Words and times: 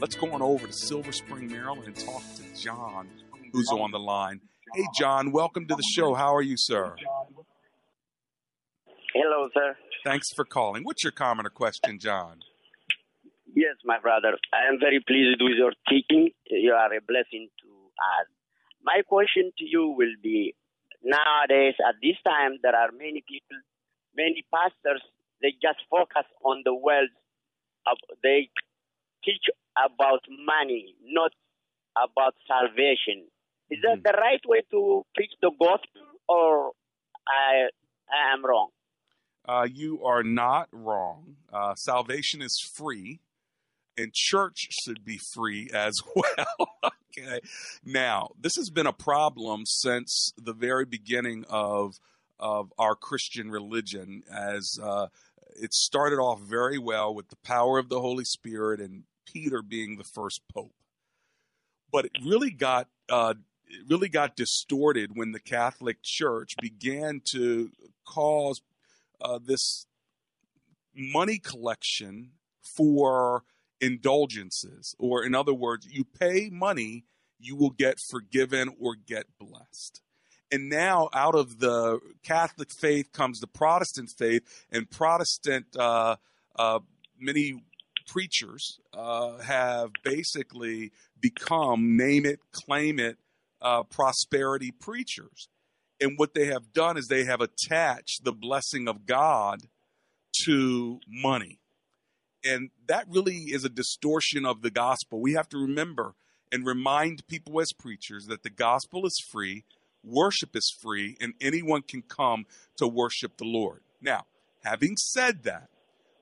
Let's 0.00 0.16
go 0.16 0.32
on 0.32 0.42
over 0.42 0.66
to 0.66 0.72
Silver 0.72 1.12
Spring, 1.12 1.48
Maryland 1.50 1.86
and 1.86 1.96
talk 1.96 2.22
to 2.36 2.60
John, 2.60 3.08
who's 3.52 3.68
on 3.70 3.90
the 3.90 3.98
line. 3.98 4.40
Hey, 4.74 4.84
John, 4.98 5.30
welcome 5.32 5.66
to 5.66 5.74
the 5.74 5.84
show. 5.94 6.14
How 6.14 6.34
are 6.34 6.42
you, 6.42 6.56
sir? 6.56 6.96
Hello, 9.14 9.48
sir. 9.54 9.76
Thanks 10.04 10.28
for 10.34 10.44
calling. 10.44 10.82
What's 10.82 11.04
your 11.04 11.12
comment 11.12 11.46
or 11.46 11.50
question, 11.50 11.98
John? 11.98 12.40
Yes, 13.54 13.76
my 13.84 14.00
brother. 14.00 14.36
I 14.52 14.68
am 14.68 14.80
very 14.80 15.00
pleased 15.06 15.40
with 15.40 15.54
your 15.56 15.72
teaching. 15.88 16.30
You 16.50 16.72
are 16.72 16.92
a 16.92 17.00
blessing 17.00 17.48
to 17.62 17.68
us. 17.68 18.26
My 18.82 19.02
question 19.06 19.52
to 19.58 19.64
you 19.64 19.94
will 19.96 20.16
be 20.22 20.54
nowadays, 21.02 21.74
at 21.86 21.94
this 22.02 22.16
time, 22.24 22.58
there 22.62 22.74
are 22.74 22.90
many 22.90 23.22
people, 23.26 23.56
many 24.16 24.44
pastors, 24.52 25.02
they 25.40 25.52
just 25.62 25.78
focus 25.88 26.26
on 26.44 26.62
the 26.64 26.74
wealth. 26.74 27.14
Of, 27.86 27.98
they 28.22 28.48
teach 29.24 29.44
about 29.76 30.20
money, 30.28 30.94
not 31.04 31.32
about 31.96 32.34
salvation. 32.46 33.26
Is 33.70 33.78
that 33.82 34.02
the 34.04 34.12
right 34.12 34.40
way 34.46 34.62
to 34.70 35.04
preach 35.14 35.32
the 35.40 35.50
gospel, 35.58 36.02
or 36.28 36.72
I, 37.26 37.68
I 38.10 38.34
am 38.34 38.44
wrong? 38.44 38.68
Uh, 39.46 39.66
you 39.70 40.02
are 40.04 40.22
not 40.22 40.68
wrong. 40.72 41.36
Uh, 41.52 41.74
salvation 41.74 42.40
is 42.40 42.58
free, 42.74 43.20
and 43.96 44.12
church 44.12 44.68
should 44.70 45.04
be 45.04 45.18
free 45.34 45.70
as 45.72 45.94
well. 46.16 46.92
okay. 47.18 47.40
Now, 47.84 48.30
this 48.40 48.56
has 48.56 48.70
been 48.70 48.86
a 48.86 48.92
problem 48.92 49.62
since 49.66 50.32
the 50.36 50.54
very 50.54 50.84
beginning 50.84 51.44
of 51.48 51.94
of 52.38 52.72
our 52.78 52.94
Christian 52.96 53.50
religion. 53.50 54.22
As 54.30 54.78
uh, 54.82 55.06
it 55.60 55.72
started 55.72 56.16
off 56.16 56.40
very 56.40 56.78
well 56.78 57.14
with 57.14 57.28
the 57.28 57.36
power 57.36 57.78
of 57.78 57.88
the 57.88 58.00
Holy 58.00 58.24
Spirit 58.24 58.80
and 58.80 59.04
Peter 59.26 59.62
being 59.62 59.96
the 59.96 60.04
first 60.04 60.42
pope, 60.52 60.74
but 61.90 62.04
it 62.04 62.12
really 62.24 62.50
got 62.50 62.88
uh, 63.08 63.34
it 63.66 63.86
really 63.88 64.08
got 64.08 64.36
distorted 64.36 65.12
when 65.14 65.32
the 65.32 65.40
Catholic 65.40 66.02
Church 66.02 66.54
began 66.60 67.20
to 67.26 67.70
cause 68.04 68.62
uh, 69.20 69.38
this 69.42 69.86
money 70.94 71.38
collection 71.38 72.32
for 72.62 73.44
indulgences, 73.80 74.94
or 74.98 75.24
in 75.24 75.34
other 75.34 75.54
words, 75.54 75.86
you 75.90 76.04
pay 76.04 76.48
money, 76.50 77.04
you 77.38 77.56
will 77.56 77.70
get 77.70 78.00
forgiven 78.00 78.74
or 78.80 78.94
get 78.94 79.26
blessed. 79.38 80.00
And 80.50 80.68
now, 80.68 81.08
out 81.12 81.34
of 81.34 81.58
the 81.58 82.00
Catholic 82.22 82.70
faith 82.70 83.12
comes 83.12 83.40
the 83.40 83.46
Protestant 83.46 84.10
faith, 84.10 84.42
and 84.70 84.88
Protestant 84.90 85.66
uh, 85.76 86.16
uh, 86.56 86.78
many 87.18 87.64
preachers 88.06 88.78
uh, 88.92 89.38
have 89.38 89.90
basically 90.02 90.92
become 91.20 91.96
name 91.96 92.26
it, 92.26 92.40
claim 92.52 92.98
it, 92.98 93.18
uh, 93.60 93.82
prosperity 93.84 94.70
preachers. 94.70 95.48
And 96.00 96.18
what 96.18 96.34
they 96.34 96.46
have 96.46 96.72
done 96.72 96.96
is 96.96 97.06
they 97.06 97.24
have 97.24 97.40
attached 97.40 98.24
the 98.24 98.32
blessing 98.32 98.88
of 98.88 99.06
God 99.06 99.60
to 100.44 101.00
money. 101.08 101.58
And 102.44 102.70
that 102.88 103.06
really 103.08 103.36
is 103.36 103.64
a 103.64 103.70
distortion 103.70 104.44
of 104.44 104.60
the 104.60 104.70
gospel. 104.70 105.20
We 105.20 105.32
have 105.32 105.48
to 105.50 105.58
remember 105.58 106.14
and 106.52 106.66
remind 106.66 107.26
people 107.26 107.60
as 107.60 107.72
preachers 107.72 108.26
that 108.26 108.42
the 108.42 108.50
gospel 108.50 109.06
is 109.06 109.18
free, 109.30 109.64
worship 110.02 110.54
is 110.54 110.70
free, 110.82 111.16
and 111.20 111.32
anyone 111.40 111.82
can 111.82 112.02
come 112.02 112.44
to 112.76 112.86
worship 112.86 113.38
the 113.38 113.44
Lord. 113.44 113.80
Now, 114.02 114.26
having 114.62 114.96
said 114.96 115.44
that, 115.44 115.68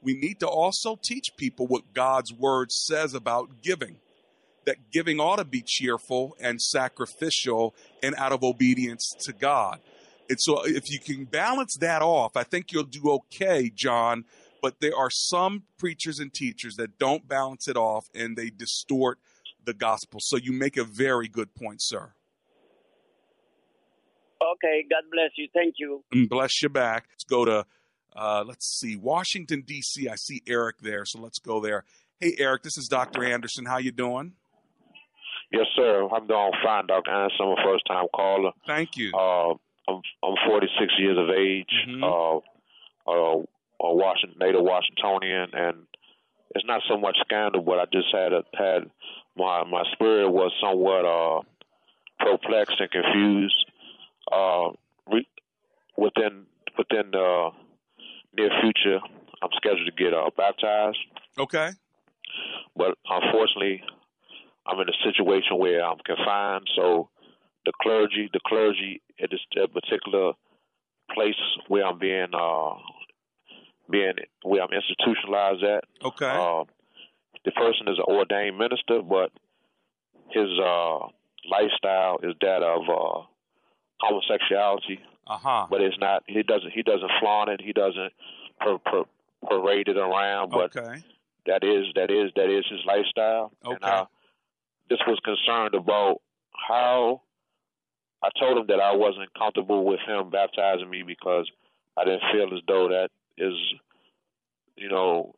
we 0.03 0.15
need 0.15 0.41
to 0.41 0.49
also 0.49 0.99
teach 1.03 1.37
people 1.37 1.67
what 1.67 1.95
God's 1.95 2.33
word 2.33 2.73
says 2.73 3.15
about 3.15 3.63
giving. 3.63 3.97
That 4.65 4.91
giving 4.93 5.21
ought 5.21 5.37
to 5.37 5.45
be 5.45 5.63
cheerful 5.65 6.37
and 6.41 6.61
sacrificial 6.61 7.75
and 8.03 8.15
out 8.17 8.33
of 8.33 8.45
obedience 8.45 9.13
to 9.25 9.33
God. 9.33 9.81
And 10.29 10.41
so, 10.41 10.65
if 10.65 10.91
you 10.91 11.01
can 11.01 11.25
balance 11.25 11.77
that 11.81 12.01
off, 12.01 12.37
I 12.37 12.45
think 12.45 12.73
you'll 12.73 12.85
do 12.85 13.11
okay, 13.11 13.71
John. 13.75 14.25
But 14.61 14.77
there 14.81 14.97
are 14.97 15.11
some 15.11 15.65
preachers 15.79 16.21
and 16.21 16.33
teachers 16.33 16.77
that 16.77 16.97
don't 16.99 17.27
balance 17.27 17.67
it 17.67 17.77
off 17.77 18.07
and 18.15 18.37
they 18.37 18.51
distort 18.51 19.19
the 19.65 19.75
gospel. 19.75 20.21
So, 20.23 20.37
you 20.37 20.53
make 20.53 20.77
a 20.77 20.84
very 20.84 21.29
good 21.29 21.55
point, 21.55 21.83
sir. 21.83 22.13
Okay, 24.41 24.84
God 24.89 25.03
bless 25.11 25.31
you. 25.37 25.49
Thank 25.53 25.75
you. 25.79 26.05
And 26.13 26.29
bless 26.29 26.63
you 26.63 26.69
back. 26.69 27.07
Let's 27.11 27.25
go 27.25 27.45
to 27.45 27.67
uh, 28.17 28.45
let's 28.47 28.67
see, 28.67 28.97
Washington 28.97 29.62
D.C. 29.67 30.09
I 30.09 30.15
see 30.17 30.43
Eric 30.47 30.78
there, 30.81 31.05
so 31.05 31.21
let's 31.21 31.39
go 31.39 31.61
there. 31.61 31.84
Hey, 32.21 32.34
Eric, 32.39 32.62
this 32.62 32.77
is 32.78 32.87
Dr. 32.89 33.25
Anderson. 33.25 33.65
How 33.67 33.78
you 33.78 33.91
doing? 33.93 34.33
Yes, 35.50 35.67
sir. 35.77 36.09
I'm 36.15 36.27
doing 36.27 36.51
fine, 36.65 36.87
Dr. 36.87 37.11
Anderson. 37.11 37.47
I'm 37.47 37.53
a 37.53 37.65
first 37.65 37.84
time 37.87 38.06
caller. 38.15 38.53
Thank 38.67 38.97
you. 38.97 39.12
Uh, 39.15 39.51
I'm 39.89 40.01
I'm 40.22 40.34
46 40.47 40.93
years 40.99 41.19
of 41.19 41.28
age. 41.31 41.71
Mhm. 41.89 42.03
Uh, 42.03 43.11
uh, 43.11 43.43
a 43.84 43.95
Washington 43.95 44.39
native 44.39 44.62
Washingtonian, 44.62 45.49
and 45.55 45.87
it's 46.55 46.65
not 46.67 46.83
so 46.89 46.97
much 46.97 47.17
scandal, 47.25 47.62
but 47.62 47.81
I 47.81 47.84
just 47.93 48.06
had 48.15 48.33
a, 48.33 48.45
had 48.55 48.91
my 49.37 49.65
my 49.65 49.83
spirit 49.93 50.31
was 50.31 50.53
somewhat 50.62 51.05
uh, 51.05 51.41
perplexed 52.21 52.81
and 52.81 52.91
confused. 52.91 53.67
Uh, 54.31 54.69
re- 55.11 55.28
within 55.97 56.47
within 56.78 57.11
the 57.11 57.51
near 58.37 58.50
future, 58.60 59.00
I'm 59.43 59.50
scheduled 59.56 59.87
to 59.87 59.93
get 59.93 60.15
uh, 60.15 60.31
baptized, 60.37 60.98
Okay. 61.38 61.70
but 62.76 62.97
unfortunately, 63.09 63.82
I'm 64.66 64.78
in 64.81 64.88
a 64.88 64.98
situation 65.04 65.59
where 65.59 65.84
I'm 65.84 65.98
confined. 65.98 66.69
So 66.76 67.09
the 67.66 67.72
clergy, 67.81 68.31
the 68.32 68.41
clergy 68.47 69.03
at 69.22 69.31
this 69.31 69.41
particular 69.72 70.32
place 71.15 71.34
where 71.69 71.84
I'm 71.87 71.98
being 71.98 72.28
uh, 72.32 72.75
being 73.91 74.15
where 74.42 74.62
I'm 74.62 74.71
institutionalized 74.72 75.62
at. 75.65 75.84
Okay. 76.04 76.26
Uh, 76.26 76.65
the 77.44 77.50
person 77.53 77.88
is 77.88 77.98
an 77.98 78.04
ordained 78.15 78.56
minister, 78.56 79.03
but 79.03 79.32
his 80.31 80.48
uh, 80.59 80.98
lifestyle 81.50 82.18
is 82.22 82.34
that 82.41 82.62
of 82.62 82.83
uh, 82.89 83.27
homosexuality. 84.03 85.01
Uh 85.27 85.39
huh. 85.39 85.66
But 85.71 85.81
it's 85.81 85.99
not. 85.99 86.25
He 86.27 86.43
doesn't. 86.43 86.72
He 86.72 86.83
doesn't 86.83 87.10
flaunt 87.21 87.49
it. 87.51 87.60
He 87.63 87.72
doesn't 87.72 88.13
par- 88.60 88.78
par- 88.78 89.07
parade 89.49 89.89
it 89.89 89.97
around. 89.97 90.51
But 90.51 90.77
Okay. 90.77 91.01
that 91.47 91.63
is 91.65 91.87
that 91.95 92.10
is 92.10 92.33
that 92.37 92.51
is 92.51 92.65
his 92.69 92.81
lifestyle. 92.84 93.53
Okay. 93.65 93.75
And 93.75 93.84
I 93.84 94.07
just 94.91 95.07
was 95.07 95.19
concerned 95.25 95.75
about 95.75 96.21
how 96.69 97.22
I 98.22 98.28
told 98.39 98.59
him 98.59 98.66
that 98.69 98.81
I 98.81 98.95
wasn't 98.97 99.33
comfortable 99.34 99.84
with 99.84 100.01
him 100.07 100.31
baptizing 100.31 100.91
me 100.91 101.03
because 101.03 101.48
I 101.97 102.05
didn't 102.05 102.22
feel 102.33 102.53
as 102.57 102.63
though 102.66 102.89
that 102.89 103.09
is, 103.39 103.55
you 104.77 104.89
know, 104.89 105.34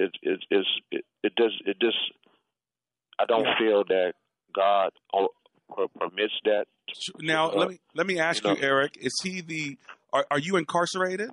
it 0.00 0.10
it 0.22 0.40
is 0.50 0.66
it, 0.90 1.04
it 1.22 1.34
does 1.36 1.52
it 1.64 1.78
just 1.80 1.96
I 3.20 3.24
don't 3.26 3.44
Yeah. 3.44 3.58
feel 3.58 3.84
that 3.84 4.14
God 4.52 4.90
per- 5.12 5.28
permits 5.98 6.34
that. 6.44 6.66
Now 7.20 7.50
Uh, 7.50 7.56
let 7.56 7.68
me 7.70 7.78
let 7.94 8.06
me 8.06 8.18
ask 8.18 8.44
you 8.44 8.50
you. 8.50 8.56
Eric. 8.60 8.96
Is 9.00 9.14
he 9.22 9.40
the? 9.40 9.78
Are, 10.12 10.26
are 10.30 10.38
you 10.38 10.56
incarcerated? 10.56 11.30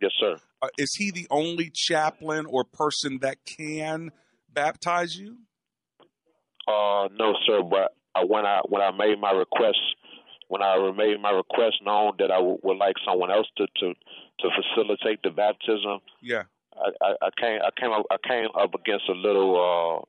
Yes, 0.00 0.12
sir. 0.18 0.36
Uh, 0.62 0.68
is 0.78 0.94
he 0.98 1.10
the 1.10 1.26
only 1.30 1.70
chaplain 1.72 2.46
or 2.46 2.64
person 2.64 3.18
that 3.20 3.38
can 3.44 4.10
baptize 4.52 5.16
you? 5.16 5.38
Uh, 6.66 7.08
no, 7.12 7.34
sir. 7.46 7.62
But 7.62 7.92
when 8.26 8.44
I 8.46 8.60
when 8.68 8.82
I 8.82 8.90
made 8.90 9.20
my 9.20 9.30
request, 9.32 9.78
when 10.48 10.62
I 10.62 10.90
made 10.96 11.20
my 11.20 11.30
request 11.30 11.76
known 11.84 12.12
that 12.18 12.30
I 12.30 12.38
w- 12.38 12.58
would 12.62 12.78
like 12.78 12.96
someone 13.06 13.30
else 13.30 13.46
to 13.58 13.66
to 13.66 13.94
to 14.40 14.48
facilitate 14.56 15.22
the 15.22 15.30
baptism. 15.30 16.00
Yeah. 16.22 16.44
I, 16.74 16.90
I, 17.06 17.14
I 17.22 17.28
came 17.40 17.58
I 17.62 17.70
came 17.80 17.90
up 17.92 18.04
I 18.10 18.16
came 18.26 18.48
up 18.58 18.74
against 18.74 19.08
a 19.08 19.12
little 19.12 20.06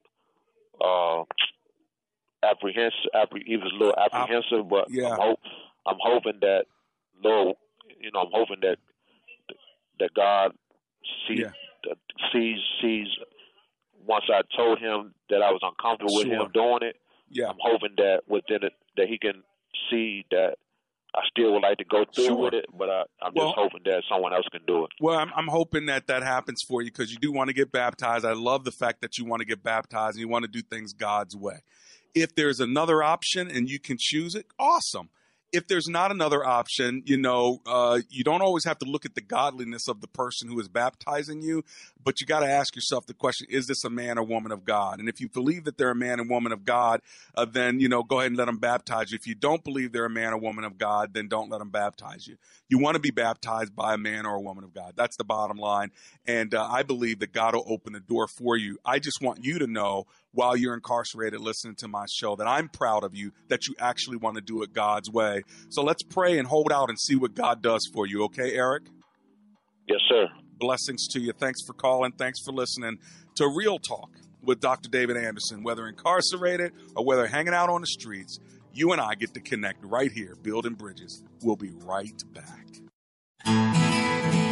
uh 0.81 0.83
uh 0.83 1.24
apprehensive 2.44 3.10
appre- 3.16 3.44
he 3.45 3.57
was 3.57 3.72
a 3.74 3.78
little 3.78 3.95
apprehensive 3.98 4.69
but 4.69 4.86
yeah. 4.89 5.10
I'm, 5.10 5.19
hope, 5.19 5.39
I'm 5.86 5.98
hoping 6.00 6.39
that 6.42 6.66
Lord 7.24 7.56
you 8.00 8.12
know 8.12 8.22
I'm 8.22 8.31
hoping 8.31 8.57
that 8.62 8.78
that 10.00 10.13
God 10.16 10.51
sees 11.28 11.39
Yeah. 11.39 11.94
sees 12.31 12.57
sees 12.81 13.07
once 14.06 14.25
I 14.30 14.42
told 14.56 14.80
him 14.80 15.13
that 15.30 15.42
I 15.42 15.51
was 15.51 15.62
uncomfortable 15.63 16.16
with 16.16 16.28
him 16.28 16.48
doing 16.54 16.80
it 16.84 16.98
Yeah. 17.30 17.48
I'm 17.50 17.57
hoping 17.60 17.95
that 17.98 18.22
within 18.28 18.63
it 18.63 18.74
that 18.98 19.07
he 19.07 19.18
can 19.18 19.44
see 19.89 20.25
that 20.31 20.56
I 21.16 21.22
still 21.31 21.54
would 21.54 21.63
like 21.63 21.80
to 21.80 21.86
go 21.86 22.06
through 22.13 22.25
Sure. 22.25 22.36
with 22.38 22.54
it, 22.54 22.66
but 22.78 22.89
I, 22.89 23.04
I'm 23.24 23.31
Well- 23.34 23.48
just 23.48 23.57
hoping 23.57 23.81
that 23.86 24.04
someone 24.07 24.34
else 24.34 24.45
can 24.51 24.62
do 24.68 24.84
it. 24.84 24.92
Well, 25.00 25.18
I'm, 25.18 25.31
I'm 25.36 25.48
hoping 25.48 25.88
that 25.88 26.06
that 26.07 26.22
happens 26.22 26.62
for 26.68 26.81
you 26.84 26.92
because 26.92 27.12
you 27.12 27.18
do 27.18 27.31
want 27.31 27.48
to 27.48 27.54
get 27.56 27.72
baptized. 27.72 28.24
I 28.25 28.34
love 28.34 28.66
the 28.66 28.72
fact 28.72 29.01
that 29.01 29.18
you 29.18 29.25
want 29.25 29.39
to 29.39 29.45
get 29.45 29.63
baptized 29.63 30.16
and 30.18 30.22
you 30.22 30.28
want 30.28 30.44
to 30.45 30.51
do 30.51 30.62
things 30.62 30.94
God's 30.94 31.36
way. 31.36 31.60
If 32.21 32.33
there's 32.33 32.59
another 32.59 33.03
option 33.03 33.47
and 33.47 33.69
you 33.69 33.79
can 33.79 33.97
choose 33.99 34.33
it, 34.33 34.47
awesome. 34.57 35.09
If 35.53 35.67
there's 35.67 35.87
not 35.87 36.11
another 36.11 36.43
option, 36.43 37.03
you 37.05 37.15
know, 37.15 37.61
uh, 37.65 37.99
you 38.09 38.23
don't 38.23 38.41
always 38.41 38.65
have 38.65 38.79
to 38.79 38.85
look 38.85 39.05
at 39.05 39.15
the 39.15 39.21
godliness 39.21 39.87
of 39.87 40.01
the 40.01 40.07
person 40.07 40.49
who 40.49 40.59
is 40.59 40.67
baptizing 40.67 41.41
you, 41.41 41.63
but 42.03 42.19
you 42.19 42.27
got 42.27 42.41
to 42.41 42.47
ask 42.47 42.75
yourself 42.75 43.05
the 43.05 43.13
question: 43.13 43.47
Is 43.49 43.65
this 43.67 43.85
a 43.85 43.89
man 43.89 44.17
or 44.17 44.23
woman 44.23 44.51
of 44.51 44.65
God? 44.65 44.99
And 44.99 45.07
if 45.07 45.21
you 45.21 45.29
believe 45.29 45.63
that 45.63 45.77
they're 45.77 45.91
a 45.91 45.95
man 45.95 46.19
and 46.19 46.29
woman 46.29 46.51
of 46.51 46.65
God, 46.65 47.01
uh, 47.35 47.45
then 47.45 47.79
you 47.79 47.87
know, 47.87 48.03
go 48.03 48.19
ahead 48.19 48.31
and 48.31 48.37
let 48.37 48.45
them 48.45 48.57
baptize 48.57 49.11
you. 49.11 49.15
If 49.15 49.25
you 49.25 49.35
don't 49.35 49.63
believe 49.63 49.93
they're 49.93 50.05
a 50.05 50.09
man 50.09 50.33
or 50.33 50.37
woman 50.37 50.65
of 50.65 50.77
God, 50.77 51.13
then 51.13 51.29
don't 51.29 51.49
let 51.49 51.59
them 51.59 51.69
baptize 51.69 52.27
you. 52.27 52.35
You 52.67 52.79
want 52.79 52.95
to 52.95 52.99
be 52.99 53.11
baptized 53.11 53.73
by 53.73 53.93
a 53.93 53.97
man 53.97 54.25
or 54.25 54.35
a 54.35 54.41
woman 54.41 54.65
of 54.65 54.73
God. 54.73 54.93
That's 54.97 55.15
the 55.15 55.23
bottom 55.23 55.57
line. 55.57 55.91
And 56.25 56.53
uh, 56.53 56.67
I 56.69 56.83
believe 56.83 57.19
that 57.19 57.31
God 57.31 57.55
will 57.55 57.65
open 57.67 57.93
the 57.93 58.01
door 58.01 58.27
for 58.27 58.57
you. 58.57 58.79
I 58.83 58.99
just 58.99 59.21
want 59.21 59.45
you 59.45 59.59
to 59.59 59.67
know 59.67 60.07
while 60.38 60.56
you're 60.56 60.75
incarcerated 60.75 61.42
listening 61.42 61.74
to 61.74 61.88
my 61.88 62.06
show 62.07 62.36
that 62.36 62.45
I'm 62.45 62.69
proud 62.69 63.04
of 63.04 63.16
you, 63.16 63.31
that 63.48 63.68
you 63.68 63.74
actually 63.80 64.18
want 64.18 64.36
to 64.36 64.42
do 64.42 64.62
it 64.62 64.72
God's 64.72 65.10
way. 65.10 65.42
So 65.69 65.81
let's 65.81 66.04
pray 66.04 66.38
and 66.38 66.48
hold 66.48 66.72
out 66.72 66.89
and 66.89 67.00
see 67.00 67.16
what 67.16 67.34
God 67.34 67.63
does 67.63 67.89
for 67.92 68.06
you. 68.06 68.24
Okay, 68.25 68.54
Eric? 68.54 68.84
Yes, 69.88 69.98
sir. 70.07 70.28
Blessings 70.60 71.07
to 71.07 71.19
you. 71.19 71.34
Thanks 71.34 71.63
for 71.66 71.74
calling. 71.74 72.12
Thanks 72.12 72.39
for 72.45 72.51
listening 72.51 73.00
to 73.34 73.48
Real 73.48 73.80
Talk 73.80 74.12
with 74.44 74.60
Dr. 74.60 74.89
David 74.89 75.18
Anderson. 75.18 75.63
Whether 75.63 75.88
incarcerated 75.88 76.72
or 76.95 77.04
whether 77.04 77.25
hanging 77.25 77.56
out 77.56 77.72
on 77.72 77.81
the 77.81 77.88
streets, 77.88 78.38
you 78.72 78.92
and 78.92 79.01
I 79.01 79.16
get 79.16 79.34
to 79.34 79.39
connect 79.39 79.84
right 79.84 80.12
here, 80.12 80.36
building 80.44 80.75
bridges. 80.75 81.24
We'll 81.42 81.56
be 81.56 81.72
right 81.84 82.22
back. 82.31 83.87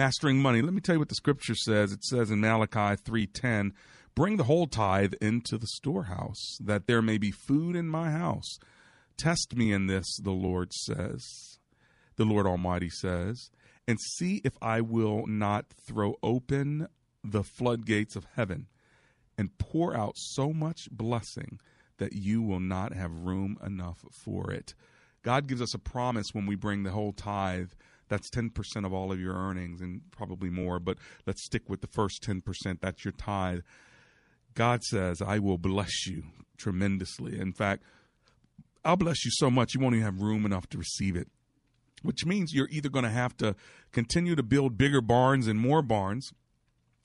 Mastering 0.00 0.40
money. 0.40 0.62
Let 0.62 0.72
me 0.72 0.80
tell 0.80 0.94
you 0.94 0.98
what 0.98 1.10
the 1.10 1.14
scripture 1.14 1.54
says. 1.54 1.92
It 1.92 2.02
says 2.04 2.30
in 2.30 2.40
Malachi 2.40 2.96
3:10, 2.96 3.74
"Bring 4.14 4.38
the 4.38 4.44
whole 4.44 4.66
tithe 4.66 5.12
into 5.20 5.58
the 5.58 5.66
storehouse, 5.66 6.56
that 6.58 6.86
there 6.86 7.02
may 7.02 7.18
be 7.18 7.30
food 7.30 7.76
in 7.76 7.86
my 7.86 8.10
house. 8.10 8.58
Test 9.18 9.54
me 9.56 9.74
in 9.74 9.88
this," 9.88 10.16
the 10.16 10.32
Lord 10.32 10.72
says. 10.72 11.58
The 12.16 12.24
Lord 12.24 12.46
Almighty 12.46 12.88
says, 12.88 13.50
"and 13.86 14.00
see 14.00 14.40
if 14.42 14.56
I 14.62 14.80
will 14.80 15.26
not 15.26 15.68
throw 15.68 16.16
open 16.22 16.88
the 17.22 17.44
floodgates 17.44 18.16
of 18.16 18.24
heaven 18.36 18.68
and 19.36 19.58
pour 19.58 19.94
out 19.94 20.16
so 20.16 20.54
much 20.54 20.88
blessing 20.90 21.60
that 21.98 22.14
you 22.14 22.40
will 22.40 22.58
not 22.58 22.94
have 22.94 23.12
room 23.12 23.58
enough 23.62 24.02
for 24.24 24.50
it." 24.50 24.74
God 25.20 25.46
gives 25.46 25.60
us 25.60 25.74
a 25.74 25.78
promise 25.78 26.32
when 26.32 26.46
we 26.46 26.54
bring 26.54 26.84
the 26.84 26.92
whole 26.92 27.12
tithe 27.12 27.72
that's 28.10 28.28
10% 28.28 28.50
of 28.84 28.92
all 28.92 29.12
of 29.12 29.20
your 29.20 29.34
earnings 29.34 29.80
and 29.80 30.02
probably 30.10 30.50
more, 30.50 30.78
but 30.78 30.98
let's 31.26 31.44
stick 31.44 31.68
with 31.68 31.80
the 31.80 31.86
first 31.86 32.22
10%. 32.22 32.42
That's 32.80 33.04
your 33.04 33.12
tithe. 33.12 33.60
God 34.54 34.82
says, 34.82 35.22
I 35.22 35.38
will 35.38 35.58
bless 35.58 36.06
you 36.06 36.24
tremendously. 36.58 37.38
In 37.38 37.52
fact, 37.52 37.84
I'll 38.84 38.96
bless 38.96 39.24
you 39.24 39.30
so 39.34 39.50
much 39.50 39.74
you 39.74 39.80
won't 39.80 39.94
even 39.94 40.04
have 40.04 40.20
room 40.20 40.44
enough 40.44 40.68
to 40.70 40.78
receive 40.78 41.16
it, 41.16 41.28
which 42.02 42.26
means 42.26 42.52
you're 42.52 42.68
either 42.70 42.88
going 42.88 43.04
to 43.04 43.10
have 43.10 43.36
to 43.38 43.54
continue 43.92 44.34
to 44.34 44.42
build 44.42 44.76
bigger 44.76 45.00
barns 45.00 45.46
and 45.46 45.60
more 45.60 45.80
barns, 45.80 46.32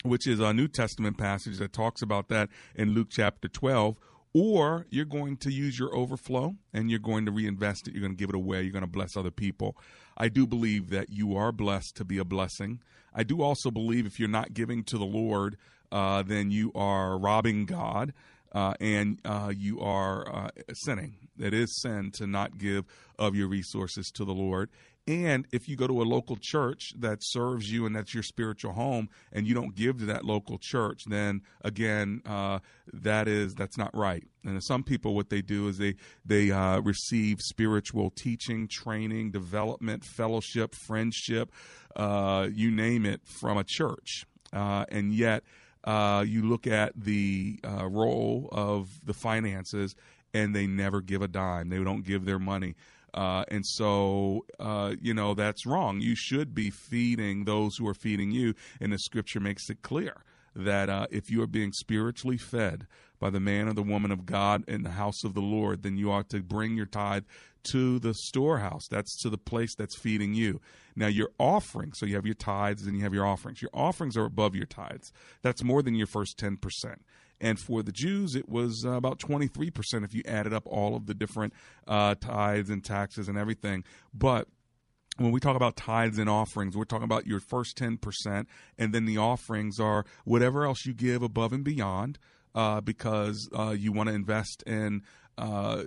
which 0.03 0.27
is 0.27 0.39
a 0.39 0.53
New 0.53 0.67
Testament 0.67 1.17
passage 1.17 1.57
that 1.59 1.71
talks 1.71 2.01
about 2.01 2.29
that 2.29 2.49
in 2.75 2.93
Luke 2.93 3.09
chapter 3.11 3.47
12, 3.47 3.97
or 4.37 4.85
you're 4.89 5.05
going 5.05 5.37
to 5.37 5.49
use 5.49 5.79
your 5.79 5.95
overflow 5.95 6.53
and 6.73 6.91
you're 6.91 6.99
going 6.99 7.25
to 7.25 7.31
reinvest 7.31 7.87
it. 7.87 7.93
You're 7.93 8.01
going 8.01 8.17
to 8.17 8.17
give 8.17 8.27
it 8.27 8.35
away. 8.35 8.63
You're 8.63 8.73
going 8.73 8.83
to 8.83 8.87
bless 8.87 9.15
other 9.15 9.31
people. 9.31 9.77
I 10.17 10.27
do 10.27 10.45
believe 10.45 10.89
that 10.89 11.09
you 11.09 11.37
are 11.37 11.53
blessed 11.53 11.95
to 11.95 12.03
be 12.03 12.17
a 12.17 12.25
blessing. 12.25 12.81
I 13.13 13.23
do 13.23 13.41
also 13.41 13.71
believe 13.71 14.05
if 14.05 14.19
you're 14.19 14.27
not 14.27 14.53
giving 14.53 14.83
to 14.85 14.97
the 14.97 15.05
Lord, 15.05 15.55
uh, 15.89 16.21
then 16.23 16.51
you 16.51 16.73
are 16.75 17.17
robbing 17.17 17.65
God. 17.65 18.13
Uh, 18.51 18.73
and 18.81 19.19
uh, 19.23 19.53
you 19.55 19.79
are 19.79 20.29
uh, 20.33 20.49
sinning. 20.73 21.15
It 21.39 21.53
is 21.53 21.81
sin 21.81 22.11
to 22.15 22.27
not 22.27 22.57
give 22.57 22.85
of 23.17 23.35
your 23.35 23.47
resources 23.47 24.11
to 24.15 24.25
the 24.25 24.33
Lord. 24.33 24.69
And 25.07 25.45
if 25.51 25.69
you 25.69 25.75
go 25.75 25.85
to 25.85 26.01
a 26.01 26.03
local 26.03 26.35
church 26.39 26.93
that 26.97 27.19
serves 27.21 27.71
you 27.71 27.85
and 27.85 27.95
that's 27.95 28.13
your 28.13 28.23
spiritual 28.23 28.73
home, 28.73 29.09
and 29.31 29.45
you 29.45 29.53
don't 29.53 29.75
give 29.75 29.99
to 29.99 30.05
that 30.05 30.25
local 30.25 30.57
church, 30.59 31.03
then 31.05 31.41
again, 31.61 32.21
uh, 32.25 32.59
that 32.91 33.27
is 33.27 33.53
that's 33.53 33.77
not 33.77 33.95
right. 33.95 34.23
And 34.43 34.63
some 34.63 34.83
people, 34.83 35.13
what 35.13 35.29
they 35.29 35.43
do 35.43 35.67
is 35.67 35.77
they 35.77 35.95
they 36.25 36.49
uh, 36.49 36.79
receive 36.79 37.39
spiritual 37.39 38.09
teaching, 38.09 38.67
training, 38.67 39.29
development, 39.29 40.03
fellowship, 40.03 40.73
friendship, 40.73 41.51
uh, 41.95 42.47
you 42.51 42.71
name 42.71 43.05
it, 43.05 43.21
from 43.25 43.57
a 43.57 43.63
church, 43.63 44.25
uh, 44.53 44.85
and 44.89 45.13
yet. 45.13 45.43
Uh, 45.83 46.25
you 46.27 46.41
look 46.41 46.65
at 46.65 46.93
the 46.99 47.59
uh, 47.63 47.85
role 47.85 48.49
of 48.51 48.89
the 49.05 49.13
finances, 49.13 49.95
and 50.33 50.55
they 50.55 50.65
never 50.65 50.99
give 50.99 51.21
a 51.21 51.27
dime. 51.27 51.69
They 51.69 51.77
don't 51.77 52.03
give 52.03 52.25
their 52.25 52.39
money. 52.39 52.73
Uh, 53.15 53.45
and 53.47 53.65
so, 53.65 54.45
uh, 54.59 54.93
you 55.01 55.13
know, 55.13 55.33
that's 55.33 55.65
wrong. 55.65 56.01
You 56.01 56.15
should 56.15 56.53
be 56.53 56.69
feeding 56.69 57.45
those 57.45 57.77
who 57.77 57.87
are 57.87 57.93
feeding 57.93 58.31
you. 58.31 58.53
And 58.81 58.91
the 58.91 58.99
scripture 58.99 59.39
makes 59.39 59.69
it 59.69 59.81
clear 59.81 60.17
that 60.53 60.89
uh, 60.89 61.07
if 61.09 61.31
you 61.31 61.41
are 61.41 61.47
being 61.47 61.71
spiritually 61.71 62.37
fed 62.37 62.87
by 63.19 63.29
the 63.29 63.39
man 63.39 63.69
or 63.69 63.73
the 63.73 63.81
woman 63.81 64.11
of 64.11 64.25
God 64.25 64.63
in 64.67 64.83
the 64.83 64.91
house 64.91 65.23
of 65.23 65.33
the 65.33 65.41
Lord, 65.41 65.83
then 65.83 65.97
you 65.97 66.11
ought 66.11 66.29
to 66.29 66.41
bring 66.41 66.75
your 66.75 66.85
tithe 66.85 67.23
to 67.63 67.99
the 67.99 68.13
storehouse. 68.13 68.87
That's 68.87 69.15
to 69.21 69.29
the 69.29 69.37
place 69.37 69.75
that's 69.75 69.95
feeding 69.95 70.33
you. 70.33 70.59
Now, 70.95 71.07
your 71.07 71.29
offering, 71.39 71.93
so 71.93 72.05
you 72.05 72.15
have 72.15 72.25
your 72.25 72.35
tithes 72.35 72.85
and 72.85 72.97
you 72.97 73.03
have 73.03 73.13
your 73.13 73.25
offerings. 73.25 73.61
Your 73.61 73.71
offerings 73.73 74.17
are 74.17 74.25
above 74.25 74.55
your 74.55 74.65
tithes. 74.65 75.11
That's 75.41 75.63
more 75.63 75.81
than 75.81 75.95
your 75.95 76.07
first 76.07 76.37
10%. 76.37 76.57
And 77.41 77.59
for 77.59 77.83
the 77.83 77.91
Jews, 77.91 78.35
it 78.35 78.47
was 78.47 78.85
uh, 78.85 78.91
about 78.91 79.19
23% 79.19 80.03
if 80.03 80.13
you 80.13 80.21
added 80.25 80.53
up 80.53 80.65
all 80.65 80.95
of 80.95 81.05
the 81.05 81.13
different 81.13 81.53
uh, 81.87 82.15
tithes 82.15 82.69
and 82.69 82.83
taxes 82.83 83.27
and 83.27 83.37
everything. 83.37 83.83
But 84.13 84.47
when 85.17 85.31
we 85.31 85.39
talk 85.39 85.55
about 85.55 85.75
tithes 85.75 86.17
and 86.17 86.29
offerings, 86.29 86.75
we're 86.75 86.83
talking 86.85 87.05
about 87.05 87.25
your 87.25 87.39
first 87.39 87.77
10%, 87.77 88.45
and 88.77 88.93
then 88.93 89.05
the 89.05 89.17
offerings 89.17 89.79
are 89.79 90.05
whatever 90.25 90.65
else 90.65 90.85
you 90.85 90.93
give 90.93 91.23
above 91.23 91.53
and 91.53 91.63
beyond 91.63 92.19
uh, 92.53 92.81
because 92.81 93.49
uh, 93.57 93.75
you 93.77 93.91
want 93.91 94.09
to 94.09 94.15
invest 94.15 94.63
in 94.63 95.03
uh, 95.37 95.83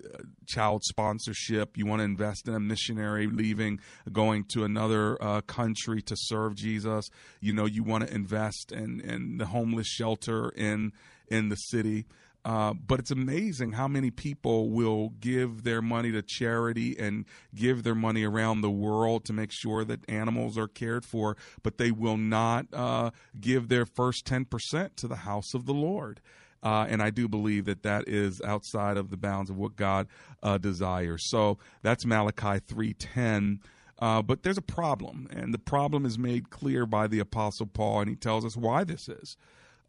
child 0.46 0.82
sponsorship. 0.84 1.76
You 1.76 1.86
want 1.86 2.00
to 2.00 2.04
invest 2.04 2.48
in 2.48 2.54
a 2.54 2.60
missionary 2.60 3.26
leaving, 3.26 3.80
going 4.12 4.44
to 4.52 4.64
another 4.64 5.22
uh, 5.22 5.40
country 5.42 6.02
to 6.02 6.14
serve 6.16 6.54
Jesus. 6.54 7.08
You 7.40 7.54
know, 7.54 7.64
you 7.66 7.82
want 7.82 8.06
to 8.06 8.14
invest 8.14 8.72
in, 8.72 9.00
in 9.00 9.38
the 9.38 9.46
homeless 9.46 9.86
shelter 9.86 10.50
in 10.50 10.92
in 11.30 11.48
the 11.48 11.56
city. 11.56 12.06
Uh, 12.44 12.72
but 12.72 12.98
it's 12.98 13.10
amazing 13.10 13.72
how 13.72 13.88
many 13.88 14.10
people 14.10 14.70
will 14.70 15.10
give 15.20 15.64
their 15.64 15.82
money 15.82 16.12
to 16.12 16.22
charity 16.22 16.96
and 16.98 17.24
give 17.54 17.82
their 17.82 17.94
money 17.94 18.24
around 18.24 18.60
the 18.60 18.70
world 18.70 19.24
to 19.24 19.32
make 19.32 19.50
sure 19.50 19.84
that 19.84 20.00
animals 20.08 20.56
are 20.56 20.68
cared 20.68 21.04
for, 21.04 21.36
but 21.62 21.78
they 21.78 21.90
will 21.90 22.16
not 22.16 22.66
uh, 22.72 23.10
give 23.38 23.68
their 23.68 23.84
first 23.84 24.24
10% 24.24 24.96
to 24.96 25.08
the 25.08 25.16
house 25.16 25.52
of 25.52 25.66
the 25.66 25.74
Lord. 25.74 26.20
Uh, 26.62 26.86
and 26.88 27.02
I 27.02 27.10
do 27.10 27.28
believe 27.28 27.66
that 27.66 27.82
that 27.82 28.08
is 28.08 28.40
outside 28.42 28.96
of 28.96 29.10
the 29.10 29.16
bounds 29.16 29.50
of 29.50 29.56
what 29.56 29.76
God 29.76 30.08
uh, 30.42 30.58
desires. 30.58 31.28
So 31.28 31.58
that's 31.82 32.04
Malachi 32.04 32.60
3:10. 32.60 33.60
Uh, 34.00 34.22
but 34.22 34.42
there's 34.42 34.58
a 34.58 34.62
problem, 34.62 35.26
and 35.30 35.52
the 35.52 35.58
problem 35.58 36.06
is 36.06 36.18
made 36.18 36.50
clear 36.50 36.86
by 36.86 37.08
the 37.08 37.18
Apostle 37.18 37.66
Paul, 37.66 38.00
and 38.02 38.08
he 38.08 38.14
tells 38.14 38.44
us 38.44 38.56
why 38.56 38.84
this 38.84 39.08
is. 39.08 39.36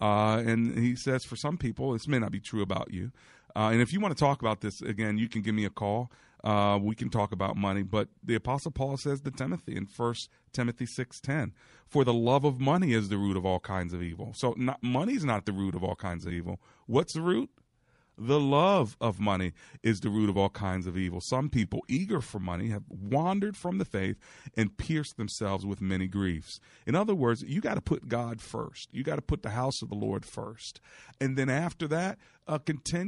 Uh, 0.01 0.41
and 0.46 0.77
he 0.77 0.96
says, 0.96 1.25
for 1.25 1.36
some 1.36 1.58
people, 1.58 1.94
this 1.94 2.08
may 2.08 2.20
not 2.20 2.32
be 2.32 2.39
true 2.39 2.62
about 2.62 2.94
you. 2.94 3.12
Uh, 3.56 3.70
and 3.72 3.82
if 3.82 3.91
you 3.91 4.00
want 4.00 4.15
to 4.15 4.20
talk 4.20 4.41
about 4.41 4.62
this 4.62 4.82
again, 4.82 5.18
you 5.18 5.27
can 5.27 5.41
give 5.41 5.56
me 5.56 5.65
a 5.65 5.70
call. 5.70 6.12
Uh, 6.44 6.79
we 6.82 6.96
can 6.96 7.10
talk 7.10 7.32
about 7.34 7.58
money. 7.58 7.84
But 7.84 8.08
the 8.24 8.36
Apostle 8.36 8.72
Paul 8.72 8.96
says 8.96 9.22
to 9.22 9.32
Timothy 9.32 9.75
in 9.75 9.88
First 9.88 10.29
Timothy 10.53 10.86
six 10.86 11.20
ten, 11.20 11.53
"For 11.86 12.06
the 12.06 12.13
love 12.13 12.46
of 12.46 12.62
money 12.62 12.94
is 12.94 13.10
the 13.10 13.18
root 13.18 13.36
of 13.36 13.46
all 13.46 13.60
kinds 13.60 13.91
of 13.91 14.01
evil." 14.01 14.32
So 14.34 14.56
money 14.82 15.13
is 15.15 15.25
not 15.25 15.46
the 15.46 15.51
root 15.51 15.75
of 15.75 15.84
all 15.84 15.96
kinds 15.96 16.25
of 16.25 16.32
evil. 16.32 16.62
What's 16.86 17.13
the 17.13 17.22
root? 17.22 17.50
The 18.21 18.39
love 18.39 18.97
of 18.99 19.21
money 19.21 19.53
is 19.81 20.01
the 20.01 20.09
root 20.09 20.29
of 20.29 20.38
all 20.38 20.49
kinds 20.49 20.88
of 20.88 20.97
evil. 20.97 21.21
Some 21.21 21.49
people, 21.49 21.85
eager 21.88 22.19
for 22.19 22.39
money, 22.39 22.67
have 22.67 22.83
wandered 22.89 23.55
from 23.55 23.77
the 23.77 23.85
faith 23.85 24.17
and 24.57 24.77
pierced 24.77 25.15
themselves 25.15 25.65
with 25.65 25.79
many 25.79 26.07
griefs. 26.07 26.59
In 26.85 26.95
other 26.95 27.15
words, 27.15 27.43
you 27.43 27.61
got 27.61 27.75
to 27.75 27.81
put 27.81 28.09
God 28.09 28.41
first. 28.41 28.89
You 28.91 29.03
got 29.03 29.15
to 29.15 29.21
put 29.21 29.41
the 29.41 29.51
house 29.51 29.81
of 29.81 29.88
the 29.88 29.95
Lord 29.95 30.25
first. 30.25 30.81
And 31.21 31.38
then 31.38 31.49
after 31.49 31.88
that, 31.88 32.17
uh, 32.45 32.59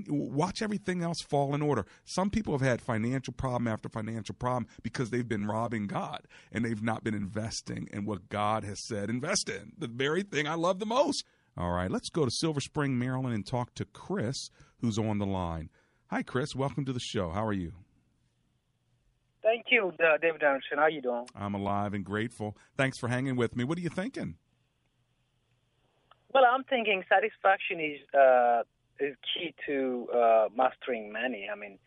watch 0.07 0.61
everything 0.61 1.03
else 1.03 1.19
fall 1.19 1.53
in 1.53 1.61
order. 1.61 1.85
Some 2.05 2.29
people 2.29 2.53
have 2.53 2.65
had 2.65 2.81
financial 2.81 3.33
problem 3.33 3.67
after 3.67 3.89
financial 3.89 4.35
problem 4.35 4.67
because 4.81 5.09
they've 5.09 5.27
been 5.27 5.45
robbing 5.45 5.87
God 5.87 6.21
and 6.53 6.63
they've 6.63 6.81
not 6.81 7.03
been 7.03 7.15
investing 7.15 7.89
in 7.91 8.05
what 8.05 8.29
God 8.29 8.63
has 8.63 8.79
said 8.79 9.09
invest 9.09 9.49
in. 9.49 9.73
The 9.77 9.87
very 9.87 10.23
thing 10.23 10.47
I 10.47 10.53
love 10.53 10.79
the 10.79 10.85
most. 10.85 11.25
All 11.57 11.71
right, 11.71 11.91
let's 11.91 12.09
go 12.09 12.23
to 12.23 12.31
Silver 12.31 12.61
Spring, 12.61 12.97
Maryland, 12.97 13.35
and 13.35 13.45
talk 13.45 13.75
to 13.75 13.85
Chris, 13.85 14.49
who's 14.79 14.97
on 14.97 15.17
the 15.17 15.25
line. 15.25 15.69
Hi, 16.07 16.23
Chris. 16.23 16.55
Welcome 16.55 16.85
to 16.85 16.93
the 16.93 16.99
show. 16.99 17.29
How 17.29 17.45
are 17.45 17.53
you? 17.53 17.73
Thank 19.43 19.65
you, 19.69 19.91
uh, 19.99 20.17
David 20.21 20.43
Anderson. 20.43 20.77
How 20.77 20.83
are 20.83 20.89
you 20.89 21.01
doing? 21.01 21.25
I'm 21.35 21.53
alive 21.53 21.93
and 21.93 22.05
grateful. 22.05 22.55
Thanks 22.77 22.97
for 22.97 23.09
hanging 23.09 23.35
with 23.35 23.55
me. 23.55 23.63
What 23.63 23.77
are 23.77 23.81
you 23.81 23.89
thinking? 23.89 24.35
Well, 26.33 26.43
I'm 26.49 26.63
thinking 26.63 27.03
satisfaction 27.09 27.79
is 27.79 27.99
uh, 28.17 28.63
is 28.99 29.15
key 29.33 29.53
to 29.67 30.07
uh, 30.13 30.45
mastering 30.55 31.11
money. 31.11 31.49
I 31.51 31.55
mean, 31.57 31.79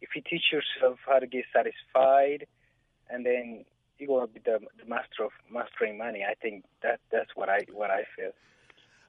if 0.00 0.10
you 0.14 0.22
teach 0.22 0.52
yourself 0.52 0.98
how 1.06 1.18
to 1.18 1.26
get 1.26 1.44
satisfied, 1.52 2.46
and 3.10 3.26
then 3.26 3.64
you're 3.98 4.06
going 4.06 4.26
to 4.28 4.32
be 4.32 4.40
the, 4.44 4.60
the 4.80 4.88
master 4.88 5.24
of 5.24 5.30
mastering 5.50 5.98
money. 5.98 6.24
I 6.28 6.34
think 6.34 6.64
that 6.82 7.00
that's 7.10 7.30
what 7.34 7.48
I 7.48 7.60
what 7.72 7.90
I 7.90 8.04
feel. 8.16 8.30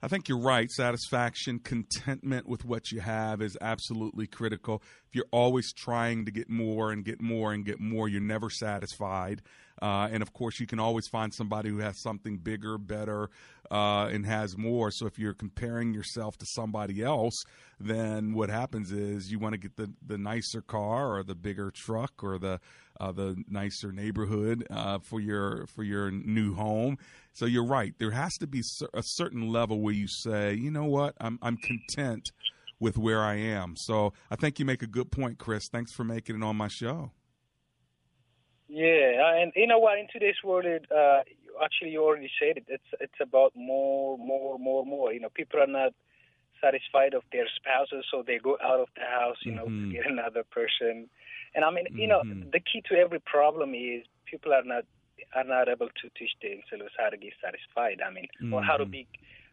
I 0.01 0.08
think 0.08 0.29
you're 0.29 0.39
right. 0.39 0.72
Satisfaction, 0.72 1.60
contentment 1.60 2.48
with 2.48 2.63
what 2.63 2.89
you 2.91 3.01
have 3.01 3.41
is 3.41 3.58
absolutely 3.60 4.27
critical. 4.27 4.82
If 5.08 5.15
you're 5.15 5.25
always 5.32 5.74
trying 5.74 6.24
to 6.25 6.32
get 6.32 6.50
more 6.50 6.91
and 6.91 7.03
get 7.03 7.22
more 7.22 7.51
and 7.51 7.65
get 7.65 7.82
more, 7.82 8.08
you're 8.08 8.22
never 8.22 8.50
satisfied. 8.50 9.41
Uh, 9.81 10.09
and 10.12 10.21
of 10.21 10.33
course, 10.33 10.59
you 10.59 10.67
can 10.67 10.79
always 10.79 11.07
find 11.07 11.33
somebody 11.33 11.69
who 11.69 11.79
has 11.79 12.01
something 12.01 12.38
bigger, 12.38 12.77
better, 12.77 13.29
uh, 13.71 14.09
and 14.12 14.25
has 14.25 14.57
more. 14.57 14.91
So 14.91 15.05
if 15.05 15.17
you're 15.17 15.33
comparing 15.33 15.93
yourself 15.93 16.38
to 16.38 16.45
somebody 16.45 17.03
else, 17.03 17.43
then 17.79 18.33
what 18.33 18.50
happens 18.50 18.91
is 18.91 19.31
you 19.31 19.39
want 19.39 19.53
to 19.53 19.59
get 19.59 19.75
the, 19.77 19.91
the 20.05 20.17
nicer 20.17 20.62
car 20.62 21.15
or 21.17 21.24
the 21.24 21.36
bigger 21.36 21.71
truck 21.71 22.24
or 22.24 22.38
the 22.38 22.59
uh, 23.00 23.13
the 23.13 23.41
nicer 23.48 23.93
neighborhood 23.93 24.67
uh, 24.69 25.00
for 25.00 25.21
your 25.21 25.65
for 25.67 25.83
your 25.83 26.12
new 26.12 26.53
home. 26.53 26.98
So 27.33 27.45
you're 27.45 27.65
right. 27.65 27.93
There 27.98 28.12
has 28.12 28.36
to 28.39 28.48
be 28.48 28.62
a 28.93 29.03
certain 29.03 29.50
level 29.50 29.79
where 29.79 29.93
you 29.93 30.07
say, 30.07 30.53
you 30.53 30.71
know 30.71 30.86
what, 30.86 31.15
I'm 31.21 31.39
I'm 31.41 31.57
content 31.57 32.31
with 32.79 32.98
where 32.98 33.21
I 33.21 33.36
am. 33.36 33.75
So 33.77 34.13
I 34.31 34.36
think 34.36 34.59
you 34.59 34.65
make 34.65 34.81
a 34.81 34.88
good 34.88 35.12
point, 35.12 35.38
Chris. 35.38 35.67
Thanks 35.71 35.93
for 35.93 36.03
making 36.03 36.36
it 36.36 36.43
on 36.43 36.55
my 36.55 36.67
show. 36.67 37.12
Yeah, 38.69 39.41
and 39.41 39.51
you 39.55 39.65
know 39.65 39.79
what? 39.79 39.97
In 39.97 40.07
today's 40.13 40.41
world, 40.43 40.65
it, 40.65 40.85
uh, 40.91 41.21
actually, 41.63 41.89
you 41.89 42.03
already 42.03 42.29
said 42.39 42.57
it. 42.57 42.65
It's 42.67 42.91
it's 42.99 43.19
about 43.19 43.53
more, 43.55 44.15
more, 44.17 44.59
more, 44.59 44.85
more. 44.85 45.11
You 45.11 45.19
know, 45.19 45.29
people 45.33 45.59
are 45.59 45.67
not 45.67 45.93
satisfied 46.61 47.15
of 47.15 47.23
their 47.31 47.47
spouses, 47.55 48.05
so 48.11 48.23
they 48.25 48.38
go 48.38 48.57
out 48.63 48.79
of 48.79 48.88
the 48.95 49.01
house, 49.01 49.38
you 49.43 49.53
know, 49.53 49.65
mm-hmm. 49.65 49.89
to 49.89 49.95
get 49.95 50.05
another 50.05 50.43
person. 50.51 51.09
And 51.55 51.65
I 51.65 51.71
mean, 51.71 51.85
mm-hmm. 51.85 51.97
you 51.97 52.07
know, 52.07 52.21
mm-hmm. 52.21 52.51
the 52.51 52.59
key 52.59 52.83
to 52.89 52.95
every 52.95 53.19
problem 53.19 53.73
is 53.73 54.05
people 54.25 54.53
are 54.53 54.63
not 54.63 54.85
are 55.35 55.43
not 55.43 55.67
able 55.67 55.88
to 55.88 56.09
teach 56.17 56.31
themselves 56.41 56.93
how 56.97 57.09
to 57.09 57.17
get 57.17 57.33
satisfied. 57.43 58.01
I 58.05 58.13
mean, 58.13 58.27
mm-hmm. 58.41 58.53
or 58.53 58.61
how 58.61 58.77
to 58.77 58.83
mm-hmm. 58.83 58.91
be, 58.91 59.07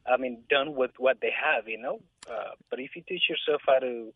I 0.06 0.18
mean, 0.18 0.42
done 0.50 0.74
with 0.74 0.92
what 0.98 1.18
they 1.22 1.32
have. 1.32 1.68
You 1.68 1.80
know, 1.80 2.00
uh, 2.30 2.52
but 2.68 2.80
if 2.80 2.90
you 2.94 3.02
teach 3.08 3.30
yourself 3.30 3.62
how 3.66 3.78
to 3.78 4.12